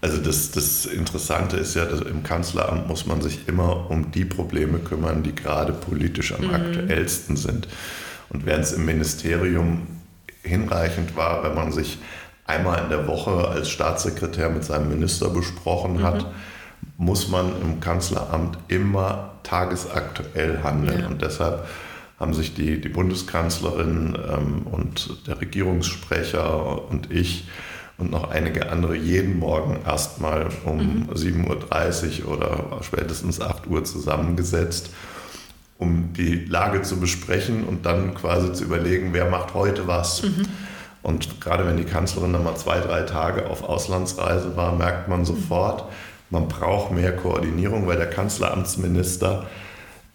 Also 0.02 0.18
das, 0.18 0.50
das 0.50 0.88
Interessante 0.88 1.58
ist 1.58 1.76
ja, 1.76 1.86
dass 1.86 2.02
im 2.02 2.24
Kanzleramt 2.24 2.88
muss 2.88 3.06
man 3.06 3.22
sich 3.22 3.48
immer 3.48 3.90
um 3.92 4.12
die 4.12 4.26
Probleme 4.26 4.80
kümmern, 4.80 5.22
die 5.22 5.36
gerade 5.36 5.74
politisch 5.74 6.34
am 6.34 6.48
mhm. 6.48 6.54
aktuellsten 6.56 7.38
sind. 7.38 7.68
Und 8.30 8.48
während 8.48 8.64
es 8.64 8.74
im 8.74 8.86
Ministerium 8.86 9.86
hinreichend 10.42 11.16
war, 11.16 11.44
wenn 11.44 11.54
man 11.54 11.72
sich 11.72 12.00
einmal 12.46 12.84
in 12.84 12.90
der 12.90 13.08
Woche 13.08 13.48
als 13.48 13.70
Staatssekretär 13.70 14.50
mit 14.50 14.64
seinem 14.64 14.90
Minister 14.90 15.30
besprochen 15.30 15.98
mhm. 15.98 16.04
Muss 17.02 17.30
man 17.30 17.60
im 17.64 17.80
Kanzleramt 17.80 18.60
immer 18.68 19.32
tagesaktuell 19.42 20.60
handeln. 20.62 21.02
Ja. 21.02 21.08
Und 21.08 21.24
deshalb 21.24 21.66
haben 22.20 22.36
sich 22.36 22.54
die, 22.54 22.80
die 22.80 22.90
Bundeskanzlerin 22.90 24.16
ähm, 24.32 24.68
und 24.68 25.28
der 25.28 25.42
Regierungssprecher 25.42 26.88
und 26.90 27.12
ich 27.12 27.48
und 27.98 28.12
noch 28.12 28.30
einige 28.30 28.72
andere 28.72 28.96
jeden 28.96 29.40
Morgen 29.40 29.80
erstmal 29.84 30.50
um 30.64 30.78
mhm. 30.78 31.10
7.30 31.12 32.26
Uhr 32.26 32.38
oder 32.38 32.84
spätestens 32.84 33.42
8 33.42 33.66
Uhr 33.66 33.84
zusammengesetzt, 33.84 34.92
um 35.80 36.14
die 36.14 36.46
Lage 36.46 36.84
zu 36.84 37.00
besprechen 37.00 37.64
und 37.64 37.88
dann 37.88 38.14
quasi 38.14 38.54
zu 38.54 38.64
überlegen, 38.64 39.10
wer 39.12 39.28
macht 39.28 39.56
heute 39.56 39.88
was. 39.88 40.22
Mhm. 40.22 40.46
Und 41.02 41.42
gerade 41.42 41.66
wenn 41.66 41.78
die 41.78 41.84
Kanzlerin 41.84 42.32
dann 42.32 42.44
mal 42.44 42.56
zwei, 42.58 42.80
drei 42.80 43.02
Tage 43.02 43.48
auf 43.48 43.64
Auslandsreise 43.64 44.56
war, 44.56 44.76
merkt 44.76 45.08
man 45.08 45.26
sofort, 45.26 45.86
man 46.32 46.48
braucht 46.48 46.92
mehr 46.92 47.16
Koordinierung, 47.16 47.88
weil 47.88 47.98
der 47.98 48.10
Kanzleramtsminister 48.10 49.48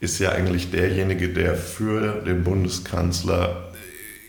ist 0.01 0.19
ja 0.19 0.31
eigentlich 0.31 0.71
derjenige, 0.71 1.29
der 1.29 1.55
für 1.55 2.23
den 2.23 2.43
Bundeskanzler 2.43 3.65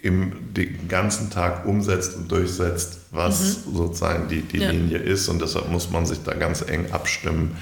im, 0.01 0.53
den 0.53 0.87
ganzen 0.87 1.29
Tag 1.29 1.65
umsetzt 1.65 2.15
und 2.15 2.31
durchsetzt, 2.31 2.99
was 3.11 3.65
mhm. 3.65 3.75
sozusagen 3.75 4.27
die, 4.27 4.41
die 4.41 4.59
ja. 4.59 4.69
Linie 4.69 4.97
ist. 4.97 5.27
Und 5.27 5.41
deshalb 5.41 5.69
muss 5.69 5.89
man 5.89 6.05
sich 6.05 6.19
da 6.23 6.33
ganz 6.33 6.61
eng 6.61 6.91
abstimmen. 6.91 7.57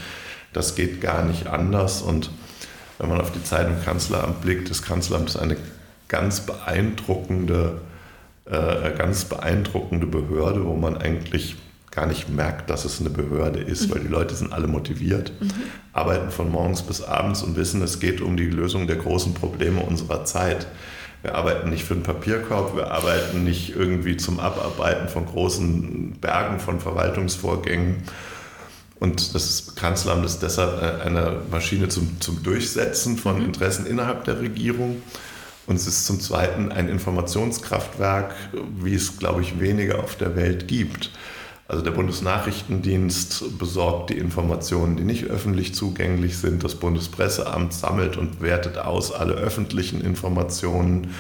Das 0.54 0.76
geht 0.76 1.02
gar 1.02 1.24
nicht 1.24 1.48
anders. 1.48 2.02
Und 2.02 2.30
wenn 2.98 3.10
man 3.10 3.22
auf 3.22 3.32
die 3.32 3.44
Zeit 3.44 3.68
im 3.68 3.84
Kanzleramt 3.84 4.42
blickt, 4.42 4.70
das 4.70 4.82
Kanzleramt 4.82 5.30
ist 5.30 5.38
eine 5.38 5.58
ganz 6.08 6.42
beeindruckende, 6.42 7.82
äh, 8.46 8.92
ganz 8.98 9.26
beeindruckende 9.26 10.06
Behörde, 10.06 10.66
wo 10.66 10.76
man 10.76 10.98
eigentlich 10.98 11.56
gar 11.96 12.06
nicht 12.06 12.30
merkt, 12.30 12.70
dass 12.70 12.86
es 12.86 13.00
eine 13.00 13.10
Behörde 13.10 13.60
ist, 13.60 13.88
mhm. 13.88 13.94
weil 13.94 14.02
die 14.02 14.08
Leute 14.08 14.36
sind 14.36 14.54
alle 14.54 14.68
motiviert, 14.68 15.32
mhm. 15.40 15.52
arbeiten 15.94 16.30
von 16.30 16.52
morgens 16.52 16.82
bis 16.82 17.02
abends 17.02 17.42
und 17.42 17.56
wissen, 17.56 17.82
es 17.82 18.00
geht 18.00 18.22
um 18.22 18.38
die 18.38 18.48
Lösung 18.48 18.88
der 18.88 18.98
großen 18.98 19.34
Probleme 19.34 19.82
unserer 19.82 20.26
Zeit. 20.26 20.68
Wir 21.22 21.36
arbeiten 21.36 21.70
nicht 21.70 21.86
für 21.86 21.96
einen 21.96 22.04
Papierkorb, 22.04 22.76
wir 22.76 22.92
arbeiten 22.92 23.44
nicht 23.44 23.76
irgendwie 23.76 24.18
zum 24.18 24.40
Abarbeiten 24.40 25.10
von 25.10 25.26
großen 25.26 26.18
Bergen 26.22 26.60
von 26.60 26.80
Verwaltungsvorgängen. 26.80 28.04
Und 29.00 29.34
das 29.34 29.76
Kanzleramt 29.76 30.26
ist 30.26 30.40
deshalb 30.40 31.04
eine 31.04 31.42
Maschine 31.50 31.90
zum, 31.90 32.22
zum 32.22 32.44
Durchsetzen 32.44 33.18
von 33.18 33.40
mhm. 33.40 33.46
Interessen 33.46 33.86
innerhalb 33.86 34.26
der 34.26 34.40
Regierung. 34.40 35.02
Und 35.68 35.78
es 35.78 35.88
ist 35.88 36.06
zum 36.06 36.20
Zweiten 36.20 36.72
ein 36.72 36.90
Informationskraftwerk, 36.90 38.36
wie 38.82 38.94
es, 38.94 39.18
glaube 39.18 39.42
ich, 39.42 39.60
weniger 39.60 40.04
auf 40.04 40.16
der 40.16 40.36
Welt 40.36 40.68
gibt. 40.68 41.10
Also 41.68 41.84
der 41.84 41.92
Bundesnachrichtendienst 41.92 43.58
besorgt 43.58 44.12
die 44.12 44.18
Informationen, 44.18 44.98
die 44.98 45.04
nicht 45.04 45.26
öffentlich 45.26 45.74
zugänglich 45.74 46.38
sind. 46.38 46.64
Das 46.64 46.76
Bundespresseamt 46.76 47.74
sammelt 47.74 48.18
und 48.18 48.40
wertet 48.40 48.78
aus 48.78 49.12
alle 49.12 49.34
öffentlichen 49.34 50.02
Informationen. 50.02 51.16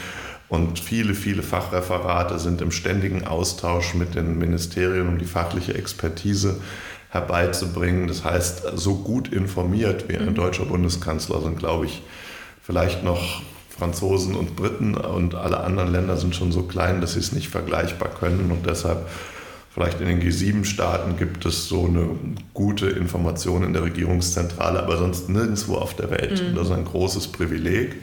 Und 0.48 0.78
viele, 0.78 1.16
viele 1.16 1.42
Fachreferate 1.42 2.38
sind 2.38 2.62
im 2.62 2.70
ständigen 2.70 3.26
Austausch 3.26 3.96
mit 3.96 4.14
den 4.14 4.38
Ministerien, 4.38 5.08
um 5.08 5.18
die 5.18 5.26
fachliche 5.26 5.74
Expertise 5.74 6.60
herbeizubringen. 7.10 8.08
Das 8.08 8.24
heißt, 8.24 8.64
so 8.76 8.96
gut 8.96 9.34
informiert 9.34 10.08
wie 10.10 10.18
ein 10.18 10.30
mhm. 10.30 10.36
deutscher 10.36 10.66
Bundeskanzler 10.66 11.42
sind, 11.42 11.58
glaube 11.58 11.86
ich, 11.86 12.04
vielleicht 12.62 13.04
noch 13.04 13.42
Franzosen 13.70 14.36
und 14.36 14.56
Briten 14.56 14.96
und 14.96 15.34
alle 15.34 15.62
anderen 15.62 15.92
Länder 15.92 16.18
sind 16.18 16.36
schon 16.36 16.52
so 16.52 16.64
klein, 16.64 17.02
dass 17.02 17.14
sie 17.14 17.20
es 17.20 17.32
nicht 17.32 17.50
vergleichbar 17.50 18.10
können. 18.10 18.52
Und 18.52 18.68
deshalb 18.68 19.08
Vielleicht 19.76 20.00
in 20.00 20.08
den 20.08 20.22
G7-Staaten 20.22 21.18
gibt 21.18 21.46
es 21.46 21.68
so 21.68 21.86
eine 21.86 22.12
gute 22.54 22.88
Information 22.88 23.62
in 23.62 23.74
der 23.74 23.84
Regierungszentrale, 23.84 24.82
aber 24.82 24.98
sonst 24.98 25.28
nirgendwo 25.28 25.76
auf 25.76 25.94
der 25.94 26.10
Welt. 26.12 26.42
Mhm. 26.42 26.56
Das 26.56 26.68
ist 26.68 26.74
ein 26.74 26.86
großes 26.86 27.28
Privileg. 27.28 27.98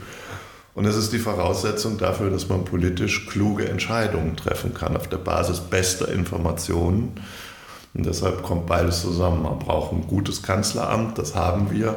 Und 0.75 0.85
es 0.85 0.97
ist 0.97 1.15
die 1.15 1.19
Voraussetzung 1.19 1.97
dafür, 1.97 2.29
dass 2.29 2.51
man 2.51 2.67
politisch 2.67 3.27
kluge 3.27 3.71
Entscheidungen 3.71 4.37
treffen 4.37 4.75
kann 4.75 4.99
auf 4.99 5.09
der 5.09 5.17
Basis 5.17 5.61
bester 5.61 6.13
Informationen. 6.13 7.13
Und 7.95 8.05
deshalb 8.05 8.43
kommt 8.43 8.67
beides 8.67 9.01
zusammen. 9.01 9.43
Man 9.43 9.59
braucht 9.59 9.93
ein 9.93 10.07
gutes 10.07 10.43
Kanzleramt, 10.43 11.17
das 11.17 11.35
haben 11.35 11.71
wir. 11.71 11.97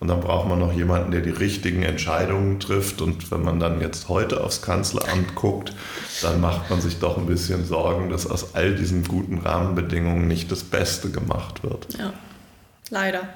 Und 0.00 0.08
dann 0.08 0.20
braucht 0.20 0.48
man 0.48 0.58
noch 0.58 0.72
jemanden, 0.72 1.10
der 1.10 1.20
die 1.20 1.30
richtigen 1.30 1.82
Entscheidungen 1.82 2.58
trifft. 2.58 3.02
Und 3.02 3.30
wenn 3.30 3.42
man 3.42 3.60
dann 3.60 3.82
jetzt 3.82 4.08
heute 4.08 4.42
aufs 4.42 4.62
Kanzleramt 4.62 5.34
guckt, 5.34 5.74
dann 6.22 6.40
macht 6.40 6.70
man 6.70 6.80
sich 6.80 6.98
doch 6.98 7.18
ein 7.18 7.26
bisschen 7.26 7.66
Sorgen, 7.66 8.08
dass 8.08 8.26
aus 8.26 8.54
all 8.54 8.74
diesen 8.74 9.04
guten 9.04 9.38
Rahmenbedingungen 9.38 10.26
nicht 10.26 10.50
das 10.50 10.64
Beste 10.64 11.10
gemacht 11.10 11.62
wird. 11.62 11.86
Ja, 11.98 12.14
leider. 12.88 13.28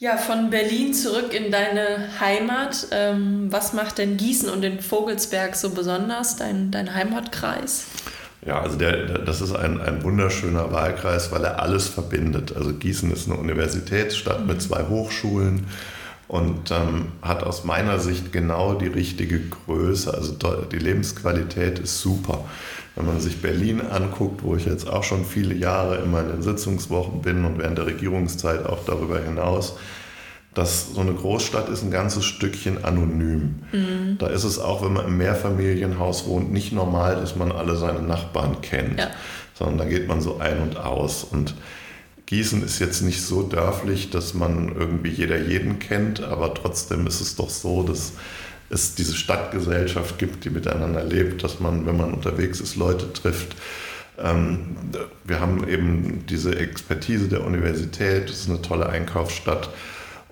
Ja, 0.00 0.16
von 0.16 0.50
Berlin 0.50 0.92
zurück 0.92 1.32
in 1.32 1.52
deine 1.52 2.08
Heimat. 2.20 2.88
Ähm, 2.90 3.52
was 3.52 3.72
macht 3.72 3.98
denn 3.98 4.16
Gießen 4.16 4.48
und 4.48 4.62
den 4.62 4.80
Vogelsberg 4.80 5.54
so 5.54 5.70
besonders, 5.70 6.36
dein, 6.36 6.72
dein 6.72 6.94
Heimatkreis? 6.94 7.86
Ja, 8.48 8.62
also 8.62 8.78
der, 8.78 9.18
das 9.18 9.42
ist 9.42 9.54
ein, 9.54 9.78
ein 9.78 10.02
wunderschöner 10.02 10.72
Wahlkreis, 10.72 11.30
weil 11.30 11.44
er 11.44 11.60
alles 11.60 11.86
verbindet. 11.86 12.56
Also 12.56 12.72
Gießen 12.72 13.12
ist 13.12 13.28
eine 13.28 13.38
Universitätsstadt 13.38 14.46
mit 14.46 14.62
zwei 14.62 14.84
Hochschulen 14.84 15.66
und 16.28 16.70
ähm, 16.70 17.08
hat 17.20 17.42
aus 17.42 17.64
meiner 17.64 17.98
Sicht 17.98 18.32
genau 18.32 18.72
die 18.72 18.86
richtige 18.86 19.38
Größe. 19.38 20.14
Also 20.14 20.32
die 20.72 20.78
Lebensqualität 20.78 21.78
ist 21.78 22.00
super. 22.00 22.46
Wenn 22.96 23.04
man 23.04 23.20
sich 23.20 23.42
Berlin 23.42 23.82
anguckt, 23.82 24.42
wo 24.42 24.56
ich 24.56 24.64
jetzt 24.64 24.88
auch 24.88 25.04
schon 25.04 25.26
viele 25.26 25.54
Jahre 25.54 25.96
immer 25.98 26.22
in 26.22 26.28
den 26.28 26.42
Sitzungswochen 26.42 27.20
bin 27.20 27.44
und 27.44 27.58
während 27.58 27.76
der 27.76 27.84
Regierungszeit 27.84 28.64
auch 28.64 28.82
darüber 28.86 29.20
hinaus, 29.20 29.76
dass 30.58 30.92
so 30.92 31.00
eine 31.00 31.14
Großstadt 31.14 31.68
ist 31.68 31.84
ein 31.84 31.92
ganzes 31.92 32.24
Stückchen 32.24 32.84
anonym. 32.84 33.60
Mhm. 33.70 34.18
Da 34.18 34.26
ist 34.26 34.42
es 34.42 34.58
auch, 34.58 34.84
wenn 34.84 34.92
man 34.92 35.06
im 35.06 35.16
Mehrfamilienhaus 35.16 36.26
wohnt, 36.26 36.52
nicht 36.52 36.72
normal, 36.72 37.14
dass 37.14 37.36
man 37.36 37.52
alle 37.52 37.76
seine 37.76 38.02
Nachbarn 38.02 38.60
kennt, 38.60 38.98
ja. 38.98 39.08
sondern 39.54 39.78
da 39.78 39.84
geht 39.84 40.08
man 40.08 40.20
so 40.20 40.38
ein 40.38 40.58
und 40.60 40.76
aus. 40.76 41.22
Und 41.22 41.54
Gießen 42.26 42.64
ist 42.64 42.80
jetzt 42.80 43.02
nicht 43.02 43.22
so 43.22 43.44
dörflich, 43.44 44.10
dass 44.10 44.34
man 44.34 44.74
irgendwie 44.76 45.10
jeder 45.10 45.38
jeden 45.38 45.78
kennt, 45.78 46.24
aber 46.24 46.52
trotzdem 46.54 47.06
ist 47.06 47.20
es 47.20 47.36
doch 47.36 47.50
so, 47.50 47.84
dass 47.84 48.14
es 48.68 48.96
diese 48.96 49.14
Stadtgesellschaft 49.14 50.18
gibt, 50.18 50.44
die 50.44 50.50
miteinander 50.50 51.04
lebt, 51.04 51.44
dass 51.44 51.60
man, 51.60 51.86
wenn 51.86 51.96
man 51.96 52.12
unterwegs 52.12 52.58
ist, 52.60 52.74
Leute 52.74 53.12
trifft. 53.12 53.54
Ähm, 54.18 54.74
wir 55.22 55.38
haben 55.38 55.68
eben 55.68 56.26
diese 56.28 56.58
Expertise 56.58 57.28
der 57.28 57.44
Universität, 57.44 58.28
es 58.28 58.40
ist 58.40 58.50
eine 58.50 58.60
tolle 58.60 58.88
Einkaufsstadt. 58.88 59.70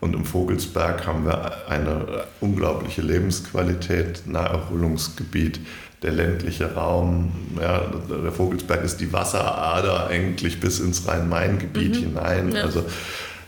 Und 0.00 0.14
im 0.14 0.24
Vogelsberg 0.24 1.06
haben 1.06 1.24
wir 1.24 1.68
eine 1.68 2.24
unglaubliche 2.40 3.02
Lebensqualität, 3.02 4.26
Naherholungsgebiet, 4.26 5.60
der 6.02 6.12
ländliche 6.12 6.74
Raum. 6.74 7.32
Ja, 7.60 7.82
der 8.10 8.32
Vogelsberg 8.32 8.84
ist 8.84 8.98
die 8.98 9.12
Wasserader 9.12 10.08
eigentlich 10.08 10.60
bis 10.60 10.80
ins 10.80 11.08
Rhein-Main-Gebiet 11.08 11.96
mhm. 11.96 12.00
hinein. 12.00 12.52
Ja. 12.52 12.62
Also, 12.62 12.84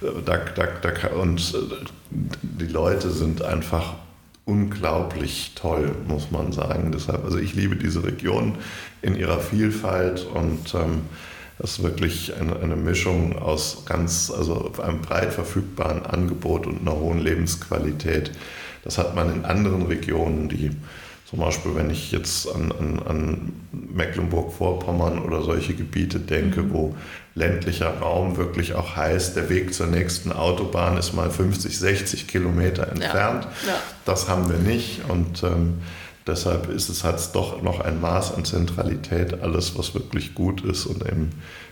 da, 0.01 0.39
da, 0.55 0.67
da, 0.81 1.09
und 1.09 1.55
die 2.43 2.67
Leute 2.67 3.11
sind 3.11 3.43
einfach 3.43 3.95
unglaublich 4.45 5.53
toll, 5.57 5.95
muss 6.07 6.31
man 6.31 6.53
sagen. 6.53 6.91
Deshalb, 6.93 7.25
also 7.25 7.39
ich 7.39 7.55
liebe 7.55 7.77
diese 7.77 8.05
Region 8.05 8.57
in 9.03 9.15
ihrer 9.15 9.41
Vielfalt 9.41 10.27
und 10.33 10.75
ähm, 10.75 11.03
das 11.59 11.73
ist 11.73 11.83
wirklich 11.83 12.33
eine, 12.39 12.57
eine 12.61 12.77
Mischung 12.77 13.39
aus 13.39 13.85
ganz, 13.85 14.31
also 14.31 14.73
einem 14.83 15.01
breit 15.01 15.33
verfügbaren 15.33 16.07
Angebot 16.07 16.67
und 16.67 16.81
einer 16.81 16.97
hohen 16.97 17.19
Lebensqualität. 17.19 18.31
Das 18.85 18.99
hat 18.99 19.15
man 19.15 19.33
in 19.33 19.45
anderen 19.45 19.83
Regionen, 19.87 20.49
die 20.49 20.71
zum 21.29 21.41
Beispiel, 21.41 21.75
wenn 21.75 21.91
ich 21.91 22.11
jetzt 22.11 22.49
an, 22.49 22.73
an, 22.73 23.03
an 23.07 23.53
Mecklenburg-Vorpommern 23.73 25.19
oder 25.19 25.43
solche 25.43 25.75
Gebiete 25.75 26.21
denke, 26.21 26.63
mhm. 26.63 26.73
wo 26.73 26.97
ländlicher 27.35 27.99
Raum 27.99 28.39
wirklich 28.39 28.75
auch 28.75 28.97
heißt, 28.97 29.37
der 29.37 29.51
Weg 29.51 29.75
zur 29.75 29.89
nächsten 29.89 30.33
Autobahn 30.33 30.97
ist 30.97 31.13
mal 31.13 31.31
50, 31.31 31.79
60 31.79 32.29
Kilometer 32.29 32.89
entfernt. 32.89 33.47
Ja. 33.67 33.73
Ja. 33.73 33.79
Das 34.07 34.29
haben 34.29 34.49
wir 34.49 34.59
nicht 34.59 35.03
und 35.09 35.43
ähm, 35.43 35.83
Deshalb 36.29 36.69
ist 36.69 36.91
es, 36.91 37.05
hat 37.05 37.17
es 37.17 37.33
doch 37.33 37.63
noch 37.63 37.81
ein 37.81 38.01
Maß 38.01 38.35
an 38.35 38.45
Zentralität, 38.45 39.41
alles, 39.41 39.79
was 39.79 39.95
wirklich 39.95 40.35
gut 40.35 40.63
ist 40.63 40.85
und 40.85 41.05
eben 41.09 41.31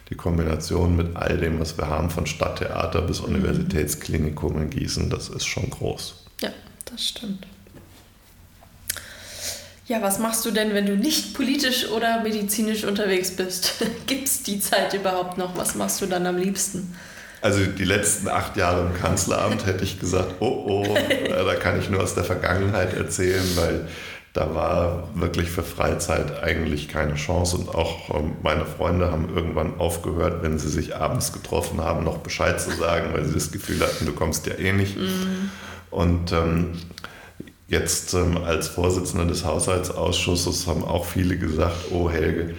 die 0.08 0.14
Kombination 0.14 0.96
mit 0.96 1.14
all 1.14 1.36
dem, 1.36 1.60
was 1.60 1.76
wir 1.76 1.88
haben, 1.88 2.08
von 2.08 2.26
Stadttheater 2.26 3.02
bis 3.02 3.20
mhm. 3.20 3.34
Universitätsklinikum 3.34 4.60
in 4.62 4.70
Gießen, 4.70 5.10
das 5.10 5.28
ist 5.28 5.44
schon 5.44 5.68
groß. 5.68 6.24
Ja, 6.40 6.50
das 6.86 7.06
stimmt. 7.06 7.46
Ja, 9.86 10.02
was 10.02 10.18
machst 10.18 10.44
du 10.44 10.50
denn, 10.50 10.74
wenn 10.74 10.86
du 10.86 10.96
nicht 10.96 11.34
politisch 11.34 11.88
oder 11.90 12.22
medizinisch 12.22 12.84
unterwegs 12.84 13.36
bist? 13.36 13.84
Gibt 14.06 14.26
es 14.26 14.42
die 14.42 14.58
Zeit 14.58 14.94
überhaupt 14.94 15.38
noch? 15.38 15.56
Was 15.56 15.74
machst 15.74 16.00
du 16.00 16.06
dann 16.06 16.26
am 16.26 16.38
liebsten? 16.38 16.96
Also 17.42 17.64
die 17.66 17.84
letzten 17.84 18.28
acht 18.28 18.56
Jahre 18.56 18.86
im 18.86 18.94
Kanzleramt 18.94 19.66
hätte 19.66 19.84
ich 19.84 20.00
gesagt, 20.00 20.36
oh 20.40 20.64
oh, 20.66 20.96
da 21.28 21.54
kann 21.54 21.78
ich 21.78 21.88
nur 21.90 22.02
aus 22.02 22.14
der 22.14 22.24
Vergangenheit 22.24 22.94
erzählen, 22.94 23.44
weil 23.54 23.86
da 24.36 24.54
war 24.54 25.08
wirklich 25.14 25.50
für 25.50 25.62
Freizeit 25.62 26.42
eigentlich 26.42 26.88
keine 26.88 27.14
Chance. 27.14 27.56
Und 27.56 27.74
auch 27.74 28.14
ähm, 28.14 28.32
meine 28.42 28.66
Freunde 28.66 29.10
haben 29.10 29.34
irgendwann 29.34 29.78
aufgehört, 29.78 30.42
wenn 30.42 30.58
sie 30.58 30.68
sich 30.68 30.94
abends 30.94 31.32
getroffen 31.32 31.80
haben, 31.80 32.04
noch 32.04 32.18
Bescheid 32.18 32.60
zu 32.60 32.70
sagen, 32.72 33.14
weil 33.14 33.24
sie 33.24 33.32
das 33.32 33.50
Gefühl 33.50 33.80
hatten, 33.80 34.04
du 34.04 34.12
kommst 34.12 34.46
ja 34.46 34.54
eh 34.54 34.72
nicht. 34.72 34.98
Mhm. 34.98 35.50
Und 35.90 36.32
ähm, 36.32 36.72
jetzt 37.68 38.12
ähm, 38.12 38.36
als 38.44 38.68
Vorsitzender 38.68 39.24
des 39.24 39.46
Haushaltsausschusses 39.46 40.66
haben 40.66 40.84
auch 40.84 41.06
viele 41.06 41.38
gesagt, 41.38 41.90
oh 41.90 42.10
Helge, 42.10 42.54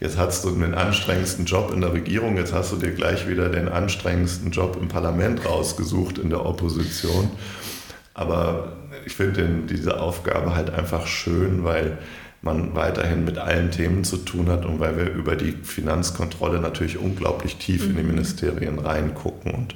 jetzt 0.00 0.18
hast 0.18 0.44
du 0.44 0.50
den 0.50 0.74
anstrengendsten 0.74 1.44
Job 1.44 1.70
in 1.72 1.80
der 1.80 1.92
Regierung, 1.92 2.38
jetzt 2.38 2.52
hast 2.52 2.72
du 2.72 2.76
dir 2.76 2.90
gleich 2.90 3.28
wieder 3.28 3.50
den 3.50 3.68
anstrengendsten 3.68 4.50
Job 4.50 4.76
im 4.80 4.88
Parlament 4.88 5.46
rausgesucht 5.46 6.18
in 6.18 6.30
der 6.30 6.44
Opposition. 6.44 7.30
Aber 8.20 8.72
ich 9.06 9.14
finde 9.14 9.48
diese 9.66 9.98
Aufgabe 9.98 10.54
halt 10.54 10.68
einfach 10.68 11.06
schön, 11.06 11.64
weil 11.64 11.96
man 12.42 12.74
weiterhin 12.74 13.24
mit 13.24 13.38
allen 13.38 13.70
Themen 13.70 14.04
zu 14.04 14.18
tun 14.18 14.50
hat 14.50 14.66
und 14.66 14.78
weil 14.78 14.98
wir 14.98 15.10
über 15.10 15.36
die 15.36 15.52
Finanzkontrolle 15.52 16.60
natürlich 16.60 16.98
unglaublich 16.98 17.56
tief 17.56 17.84
mhm. 17.84 17.90
in 17.90 17.96
die 17.96 18.02
mhm. 18.02 18.08
Ministerien 18.10 18.78
reingucken. 18.78 19.52
Und 19.52 19.74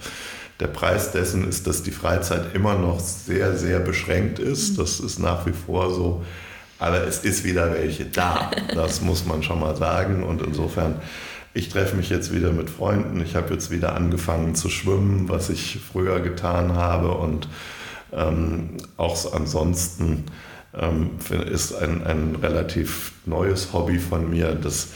der 0.60 0.66
Preis 0.66 1.10
dessen 1.10 1.48
ist, 1.48 1.66
dass 1.66 1.82
die 1.82 1.90
Freizeit 1.90 2.54
immer 2.54 2.74
noch 2.74 3.00
sehr, 3.00 3.56
sehr 3.56 3.80
beschränkt 3.80 4.38
ist. 4.38 4.72
Mhm. 4.72 4.76
Das 4.76 5.00
ist 5.00 5.18
nach 5.18 5.46
wie 5.46 5.52
vor 5.52 5.90
so. 5.94 6.22
Aber 6.78 7.06
es 7.06 7.20
ist 7.20 7.44
wieder 7.44 7.72
welche 7.72 8.04
da. 8.04 8.50
Das 8.74 9.00
muss 9.00 9.24
man 9.24 9.42
schon 9.42 9.58
mal 9.58 9.74
sagen. 9.74 10.22
Und 10.22 10.42
insofern, 10.42 10.96
ich 11.54 11.70
treffe 11.70 11.96
mich 11.96 12.10
jetzt 12.10 12.34
wieder 12.34 12.52
mit 12.52 12.68
Freunden. 12.68 13.22
Ich 13.22 13.36
habe 13.36 13.54
jetzt 13.54 13.70
wieder 13.70 13.94
angefangen 13.94 14.54
zu 14.54 14.68
schwimmen, 14.68 15.30
was 15.30 15.48
ich 15.48 15.80
früher 15.80 16.20
getan 16.20 16.74
habe. 16.74 17.12
Und 17.12 17.48
ähm, 18.14 18.76
auch 18.96 19.32
ansonsten 19.32 20.24
ähm, 20.74 21.10
ist 21.50 21.74
ein, 21.74 22.04
ein 22.04 22.36
relativ 22.42 23.12
neues 23.26 23.72
Hobby 23.72 23.98
von 23.98 24.30
mir, 24.30 24.54
das 24.54 24.88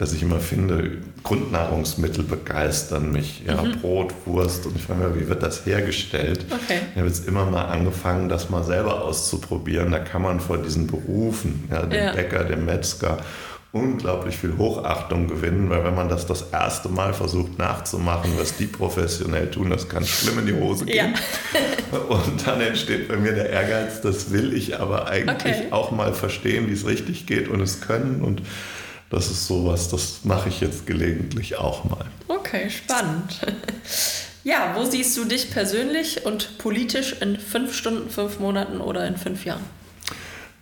dass 0.00 0.14
ich 0.14 0.22
immer 0.22 0.40
finde, 0.40 0.92
Grundnahrungsmittel 1.24 2.24
begeistern 2.24 3.12
mich. 3.12 3.42
Ja, 3.46 3.60
mhm. 3.60 3.80
Brot, 3.82 4.14
Wurst 4.24 4.64
und 4.64 4.74
ich 4.74 4.84
frage 4.84 5.08
mich, 5.08 5.24
wie 5.24 5.28
wird 5.28 5.42
das 5.42 5.66
hergestellt? 5.66 6.46
Okay. 6.50 6.78
Ich 6.92 6.96
habe 6.96 7.06
jetzt 7.06 7.28
immer 7.28 7.44
mal 7.44 7.66
angefangen, 7.66 8.30
das 8.30 8.48
mal 8.48 8.64
selber 8.64 9.02
auszuprobieren. 9.02 9.90
Da 9.90 9.98
kann 9.98 10.22
man 10.22 10.40
vor 10.40 10.56
diesen 10.56 10.86
Berufen, 10.86 11.68
ja, 11.70 11.82
dem 11.82 12.02
ja. 12.02 12.12
Bäcker, 12.12 12.44
dem 12.44 12.64
Metzger, 12.64 13.18
unglaublich 13.72 14.36
viel 14.36 14.56
Hochachtung 14.56 15.28
gewinnen, 15.28 15.70
weil 15.70 15.84
wenn 15.84 15.94
man 15.94 16.08
das 16.08 16.26
das 16.26 16.50
erste 16.50 16.88
Mal 16.88 17.14
versucht 17.14 17.58
nachzumachen, 17.58 18.32
was 18.36 18.56
die 18.56 18.66
professionell 18.66 19.50
tun, 19.50 19.70
das 19.70 19.88
kann 19.88 20.04
schlimm 20.04 20.40
in 20.40 20.46
die 20.46 20.54
Hose 20.54 20.86
gehen. 20.86 21.14
Ja. 21.92 21.98
Und 22.08 22.46
dann 22.46 22.60
entsteht 22.60 23.08
bei 23.08 23.16
mir 23.16 23.32
der 23.32 23.50
Ehrgeiz, 23.50 24.00
das 24.00 24.32
will 24.32 24.52
ich 24.54 24.80
aber 24.80 25.08
eigentlich 25.08 25.56
okay. 25.56 25.66
auch 25.70 25.92
mal 25.92 26.12
verstehen, 26.14 26.68
wie 26.68 26.72
es 26.72 26.86
richtig 26.86 27.26
geht 27.26 27.48
und 27.48 27.60
es 27.60 27.80
können 27.80 28.22
und 28.22 28.42
das 29.08 29.28
ist 29.28 29.46
sowas, 29.46 29.88
das 29.88 30.20
mache 30.24 30.48
ich 30.48 30.60
jetzt 30.60 30.86
gelegentlich 30.86 31.56
auch 31.56 31.84
mal. 31.84 32.06
Okay, 32.28 32.70
spannend. 32.70 33.40
Ja, 34.42 34.74
wo 34.74 34.86
siehst 34.86 35.14
du 35.18 35.26
dich 35.26 35.50
persönlich 35.50 36.24
und 36.24 36.56
politisch 36.56 37.14
in 37.20 37.38
fünf 37.38 37.74
Stunden, 37.74 38.08
fünf 38.08 38.38
Monaten 38.38 38.80
oder 38.80 39.06
in 39.06 39.18
fünf 39.18 39.44
Jahren? 39.44 39.64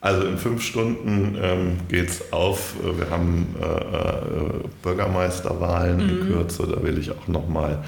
Also 0.01 0.27
in 0.27 0.39
fünf 0.39 0.63
Stunden 0.63 1.37
ähm, 1.43 1.79
geht 1.89 2.09
es 2.09 2.33
auf. 2.33 2.75
Wir 2.83 3.11
haben 3.11 3.57
äh, 3.61 3.65
äh, 3.65 4.69
Bürgermeisterwahlen 4.83 5.97
mhm. 5.97 6.09
in 6.09 6.27
Kürze. 6.29 6.69
Da 6.69 6.83
will 6.83 6.99
ich 6.99 7.11
auch 7.11 7.27
nochmal 7.27 7.83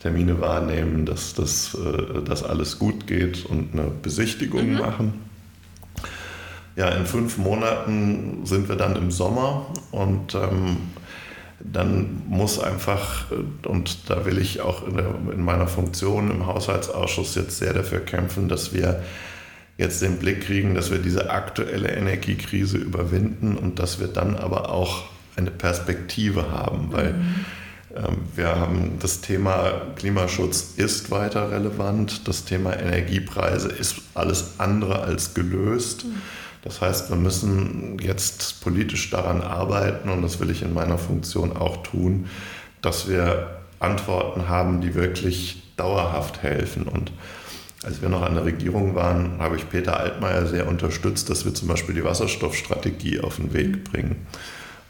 Termine 0.00 0.40
wahrnehmen, 0.40 1.06
dass 1.06 1.32
das 1.32 1.74
äh, 1.74 2.22
dass 2.22 2.42
alles 2.42 2.78
gut 2.78 3.06
geht 3.06 3.46
und 3.46 3.72
eine 3.72 3.90
Besichtigung 4.02 4.72
mhm. 4.72 4.78
machen 4.78 5.24
ja, 6.76 6.88
in 6.88 7.06
fünf 7.06 7.38
Monaten 7.38 8.40
sind 8.44 8.68
wir 8.68 8.76
dann 8.76 8.96
im 8.96 9.10
Sommer 9.10 9.66
und 9.92 10.34
ähm, 10.34 10.76
dann 11.60 12.22
muss 12.28 12.58
einfach, 12.58 13.30
äh, 13.30 13.66
und 13.66 14.10
da 14.10 14.26
will 14.26 14.38
ich 14.38 14.60
auch 14.60 14.86
in, 14.86 14.96
der, 14.96 15.06
in, 15.32 15.42
meiner 15.42 15.68
Funktion 15.68 16.30
im 16.30 16.46
Haushaltsausschuss 16.46 17.36
jetzt 17.36 17.58
sehr 17.58 17.72
dafür 17.72 18.00
kämpfen, 18.00 18.48
dass 18.48 18.74
wir 18.74 19.02
jetzt 19.76 20.02
den 20.02 20.18
Blick 20.18 20.42
kriegen, 20.42 20.74
dass 20.74 20.90
wir 20.90 20.98
diese 20.98 21.30
aktuelle 21.30 21.88
Energiekrise 21.88 22.78
überwinden 22.78 23.56
und 23.56 23.78
dass 23.78 24.00
wir 24.00 24.08
dann 24.08 24.36
aber 24.36 24.70
auch 24.70 25.04
eine 25.36 25.50
Perspektive 25.50 26.50
haben, 26.50 26.92
weil 26.92 27.14
mhm. 27.14 27.44
ähm, 27.96 28.16
wir 28.36 28.56
haben 28.56 28.98
das 29.00 29.20
Thema 29.20 29.82
Klimaschutz 29.96 30.74
ist 30.76 31.10
weiter 31.10 31.50
relevant, 31.50 32.28
das 32.28 32.44
Thema 32.44 32.78
Energiepreise 32.78 33.68
ist 33.68 33.96
alles 34.14 34.54
andere 34.58 35.00
als 35.00 35.34
gelöst. 35.34 36.04
Mhm. 36.04 36.22
Das 36.62 36.80
heißt, 36.80 37.10
wir 37.10 37.16
müssen 37.16 37.98
jetzt 37.98 38.62
politisch 38.62 39.10
daran 39.10 39.42
arbeiten, 39.42 40.08
und 40.08 40.22
das 40.22 40.40
will 40.40 40.50
ich 40.50 40.62
in 40.62 40.72
meiner 40.72 40.96
Funktion 40.96 41.54
auch 41.54 41.82
tun, 41.82 42.30
dass 42.80 43.06
wir 43.06 43.58
Antworten 43.80 44.48
haben, 44.48 44.80
die 44.80 44.94
wirklich 44.94 45.62
dauerhaft 45.76 46.42
helfen. 46.42 46.84
Und 46.84 47.12
als 47.84 48.02
wir 48.02 48.08
noch 48.08 48.22
an 48.22 48.34
der 48.34 48.44
Regierung 48.44 48.94
waren, 48.94 49.38
habe 49.38 49.56
ich 49.56 49.68
Peter 49.68 49.98
Altmaier 49.98 50.46
sehr 50.46 50.66
unterstützt, 50.66 51.30
dass 51.30 51.44
wir 51.44 51.54
zum 51.54 51.68
Beispiel 51.68 51.94
die 51.94 52.04
Wasserstoffstrategie 52.04 53.20
auf 53.20 53.36
den 53.36 53.52
Weg 53.52 53.84
bringen. 53.84 54.26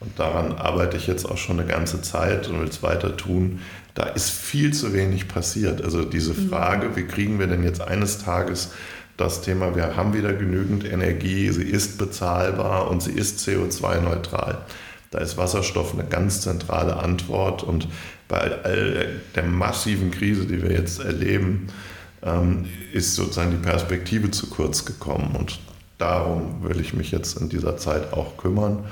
Und 0.00 0.18
daran 0.18 0.52
arbeite 0.52 0.96
ich 0.96 1.06
jetzt 1.06 1.24
auch 1.24 1.38
schon 1.38 1.58
eine 1.58 1.68
ganze 1.68 2.02
Zeit 2.02 2.48
und 2.48 2.60
will 2.60 2.68
es 2.68 2.82
weiter 2.82 3.16
tun. 3.16 3.60
Da 3.94 4.04
ist 4.04 4.30
viel 4.30 4.74
zu 4.74 4.92
wenig 4.92 5.28
passiert. 5.28 5.82
Also 5.82 6.04
diese 6.04 6.34
mhm. 6.34 6.48
Frage, 6.48 6.96
wie 6.96 7.04
kriegen 7.04 7.38
wir 7.38 7.46
denn 7.46 7.64
jetzt 7.64 7.80
eines 7.80 8.18
Tages 8.18 8.72
das 9.16 9.42
Thema, 9.42 9.76
wir 9.76 9.96
haben 9.96 10.12
wieder 10.12 10.32
genügend 10.32 10.84
Energie, 10.84 11.48
sie 11.50 11.62
ist 11.62 11.98
bezahlbar 11.98 12.90
und 12.90 13.00
sie 13.00 13.12
ist 13.12 13.38
CO2-neutral. 13.48 14.58
Da 15.12 15.18
ist 15.18 15.36
Wasserstoff 15.36 15.94
eine 15.94 16.04
ganz 16.04 16.40
zentrale 16.40 16.96
Antwort 16.96 17.62
und 17.62 17.86
bei 18.26 18.40
all 18.64 19.20
der 19.36 19.44
massiven 19.44 20.10
Krise, 20.10 20.46
die 20.46 20.60
wir 20.60 20.72
jetzt 20.72 20.98
erleben, 20.98 21.68
ähm, 22.24 22.66
ist 22.92 23.14
sozusagen 23.14 23.50
die 23.50 23.56
Perspektive 23.56 24.30
zu 24.30 24.48
kurz 24.48 24.84
gekommen 24.84 25.36
und 25.38 25.60
darum 25.98 26.62
will 26.62 26.80
ich 26.80 26.94
mich 26.94 27.10
jetzt 27.10 27.40
in 27.40 27.48
dieser 27.48 27.76
Zeit 27.76 28.12
auch 28.12 28.36
kümmern. 28.36 28.84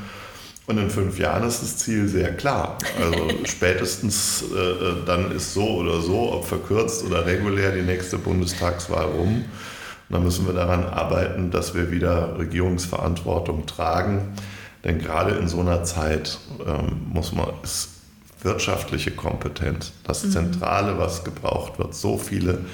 Und 0.67 0.79
in 0.79 0.91
fünf 0.91 1.19
Jahren 1.19 1.47
ist 1.47 1.61
das 1.61 1.77
Ziel 1.79 2.07
sehr 2.07 2.35
klar. 2.37 2.79
Also 3.01 3.31
spätestens 3.45 4.45
äh, 4.55 4.57
äh, 4.57 4.95
dann 5.05 5.33
ist 5.33 5.55
so 5.55 5.67
oder 5.67 6.01
so, 6.01 6.33
ob 6.33 6.47
verkürzt 6.47 7.05
oder 7.05 7.27
regulär, 7.27 7.73
die 7.73 7.83
nächste 7.83 8.17
Bundestagswahl 8.17 9.07
rum. 9.07 9.45
Und 9.45 9.45
dann 10.09 10.23
müssen 10.23 10.47
wir 10.47 10.55
daran 10.55 10.85
arbeiten, 10.85 11.51
dass 11.51 11.75
wir 11.75 11.91
wieder 11.91 12.39
Regierungsverantwortung 12.39 13.67
tragen. 13.67 14.35
Denn 14.85 14.99
gerade 14.99 15.33
in 15.37 15.49
so 15.49 15.61
einer 15.61 15.85
Zeit 15.85 16.39
ähm, 16.65 17.03
muss 17.13 17.33
man, 17.33 17.49
ist 17.63 17.89
wirtschaftliche 18.43 19.11
Kompetenz 19.11 19.93
das 20.05 20.25
mhm. 20.25 20.31
Zentrale, 20.31 20.99
was 20.99 21.25
gebraucht 21.25 21.79
wird. 21.79 21.95
So 21.95 22.19
viele 22.19 22.65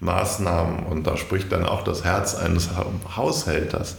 Maßnahmen 0.00 0.86
und 0.86 1.06
da 1.06 1.16
spricht 1.16 1.52
dann 1.52 1.64
auch 1.64 1.82
das 1.82 2.04
Herz 2.04 2.34
eines 2.34 2.70
Haushälters. 3.16 3.96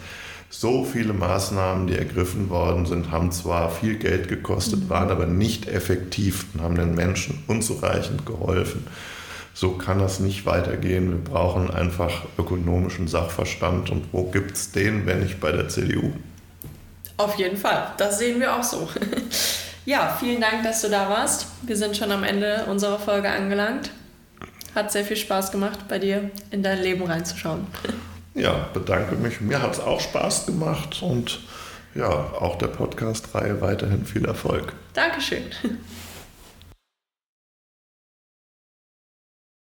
So 0.49 0.85
viele 0.85 1.13
Maßnahmen, 1.13 1.87
die 1.87 1.97
ergriffen 1.97 2.49
worden 2.49 2.85
sind, 2.85 3.11
haben 3.11 3.31
zwar 3.31 3.69
viel 3.69 3.97
Geld 3.97 4.29
gekostet, 4.29 4.85
mhm. 4.85 4.89
waren 4.89 5.11
aber 5.11 5.25
nicht 5.25 5.67
effektiv 5.67 6.45
und 6.53 6.61
haben 6.61 6.75
den 6.75 6.95
Menschen 6.95 7.43
unzureichend 7.47 8.25
geholfen 8.25 8.85
so 9.59 9.71
kann 9.71 9.97
das 9.97 10.19
nicht 10.19 10.45
weitergehen. 10.45 11.09
Wir 11.09 11.33
brauchen 11.33 11.71
einfach 11.71 12.25
ökonomischen 12.37 13.07
Sachverstand. 13.07 13.89
Und 13.89 14.13
wo 14.13 14.25
gibt 14.25 14.55
es 14.55 14.71
den, 14.71 15.07
wenn 15.07 15.21
nicht 15.21 15.39
bei 15.39 15.51
der 15.51 15.67
CDU? 15.67 16.11
Auf 17.17 17.39
jeden 17.39 17.57
Fall, 17.57 17.91
das 17.97 18.19
sehen 18.19 18.39
wir 18.39 18.55
auch 18.55 18.61
so. 18.61 18.87
ja, 19.85 20.15
vielen 20.19 20.41
Dank, 20.41 20.61
dass 20.63 20.83
du 20.83 20.89
da 20.89 21.09
warst. 21.09 21.47
Wir 21.63 21.75
sind 21.75 21.97
schon 21.97 22.11
am 22.11 22.23
Ende 22.23 22.65
unserer 22.69 22.99
Folge 22.99 23.31
angelangt. 23.31 23.89
Hat 24.77 24.91
sehr 24.91 25.03
viel 25.03 25.17
Spaß 25.17 25.51
gemacht, 25.51 25.87
bei 25.89 25.97
dir 25.97 26.29
in 26.51 26.61
dein 26.61 26.79
Leben 26.79 27.03
reinzuschauen. 27.03 27.65
ja, 28.35 28.69
bedanke 28.75 29.15
mich. 29.15 29.41
Mir 29.41 29.59
hat 29.59 29.73
es 29.73 29.79
auch 29.79 29.99
Spaß 29.99 30.45
gemacht 30.45 31.01
und 31.01 31.39
ja, 31.95 32.07
auch 32.07 32.59
der 32.59 32.67
Podcast-Reihe 32.67 33.59
weiterhin 33.59 34.05
viel 34.05 34.23
Erfolg. 34.25 34.73
Dankeschön. 34.93 35.45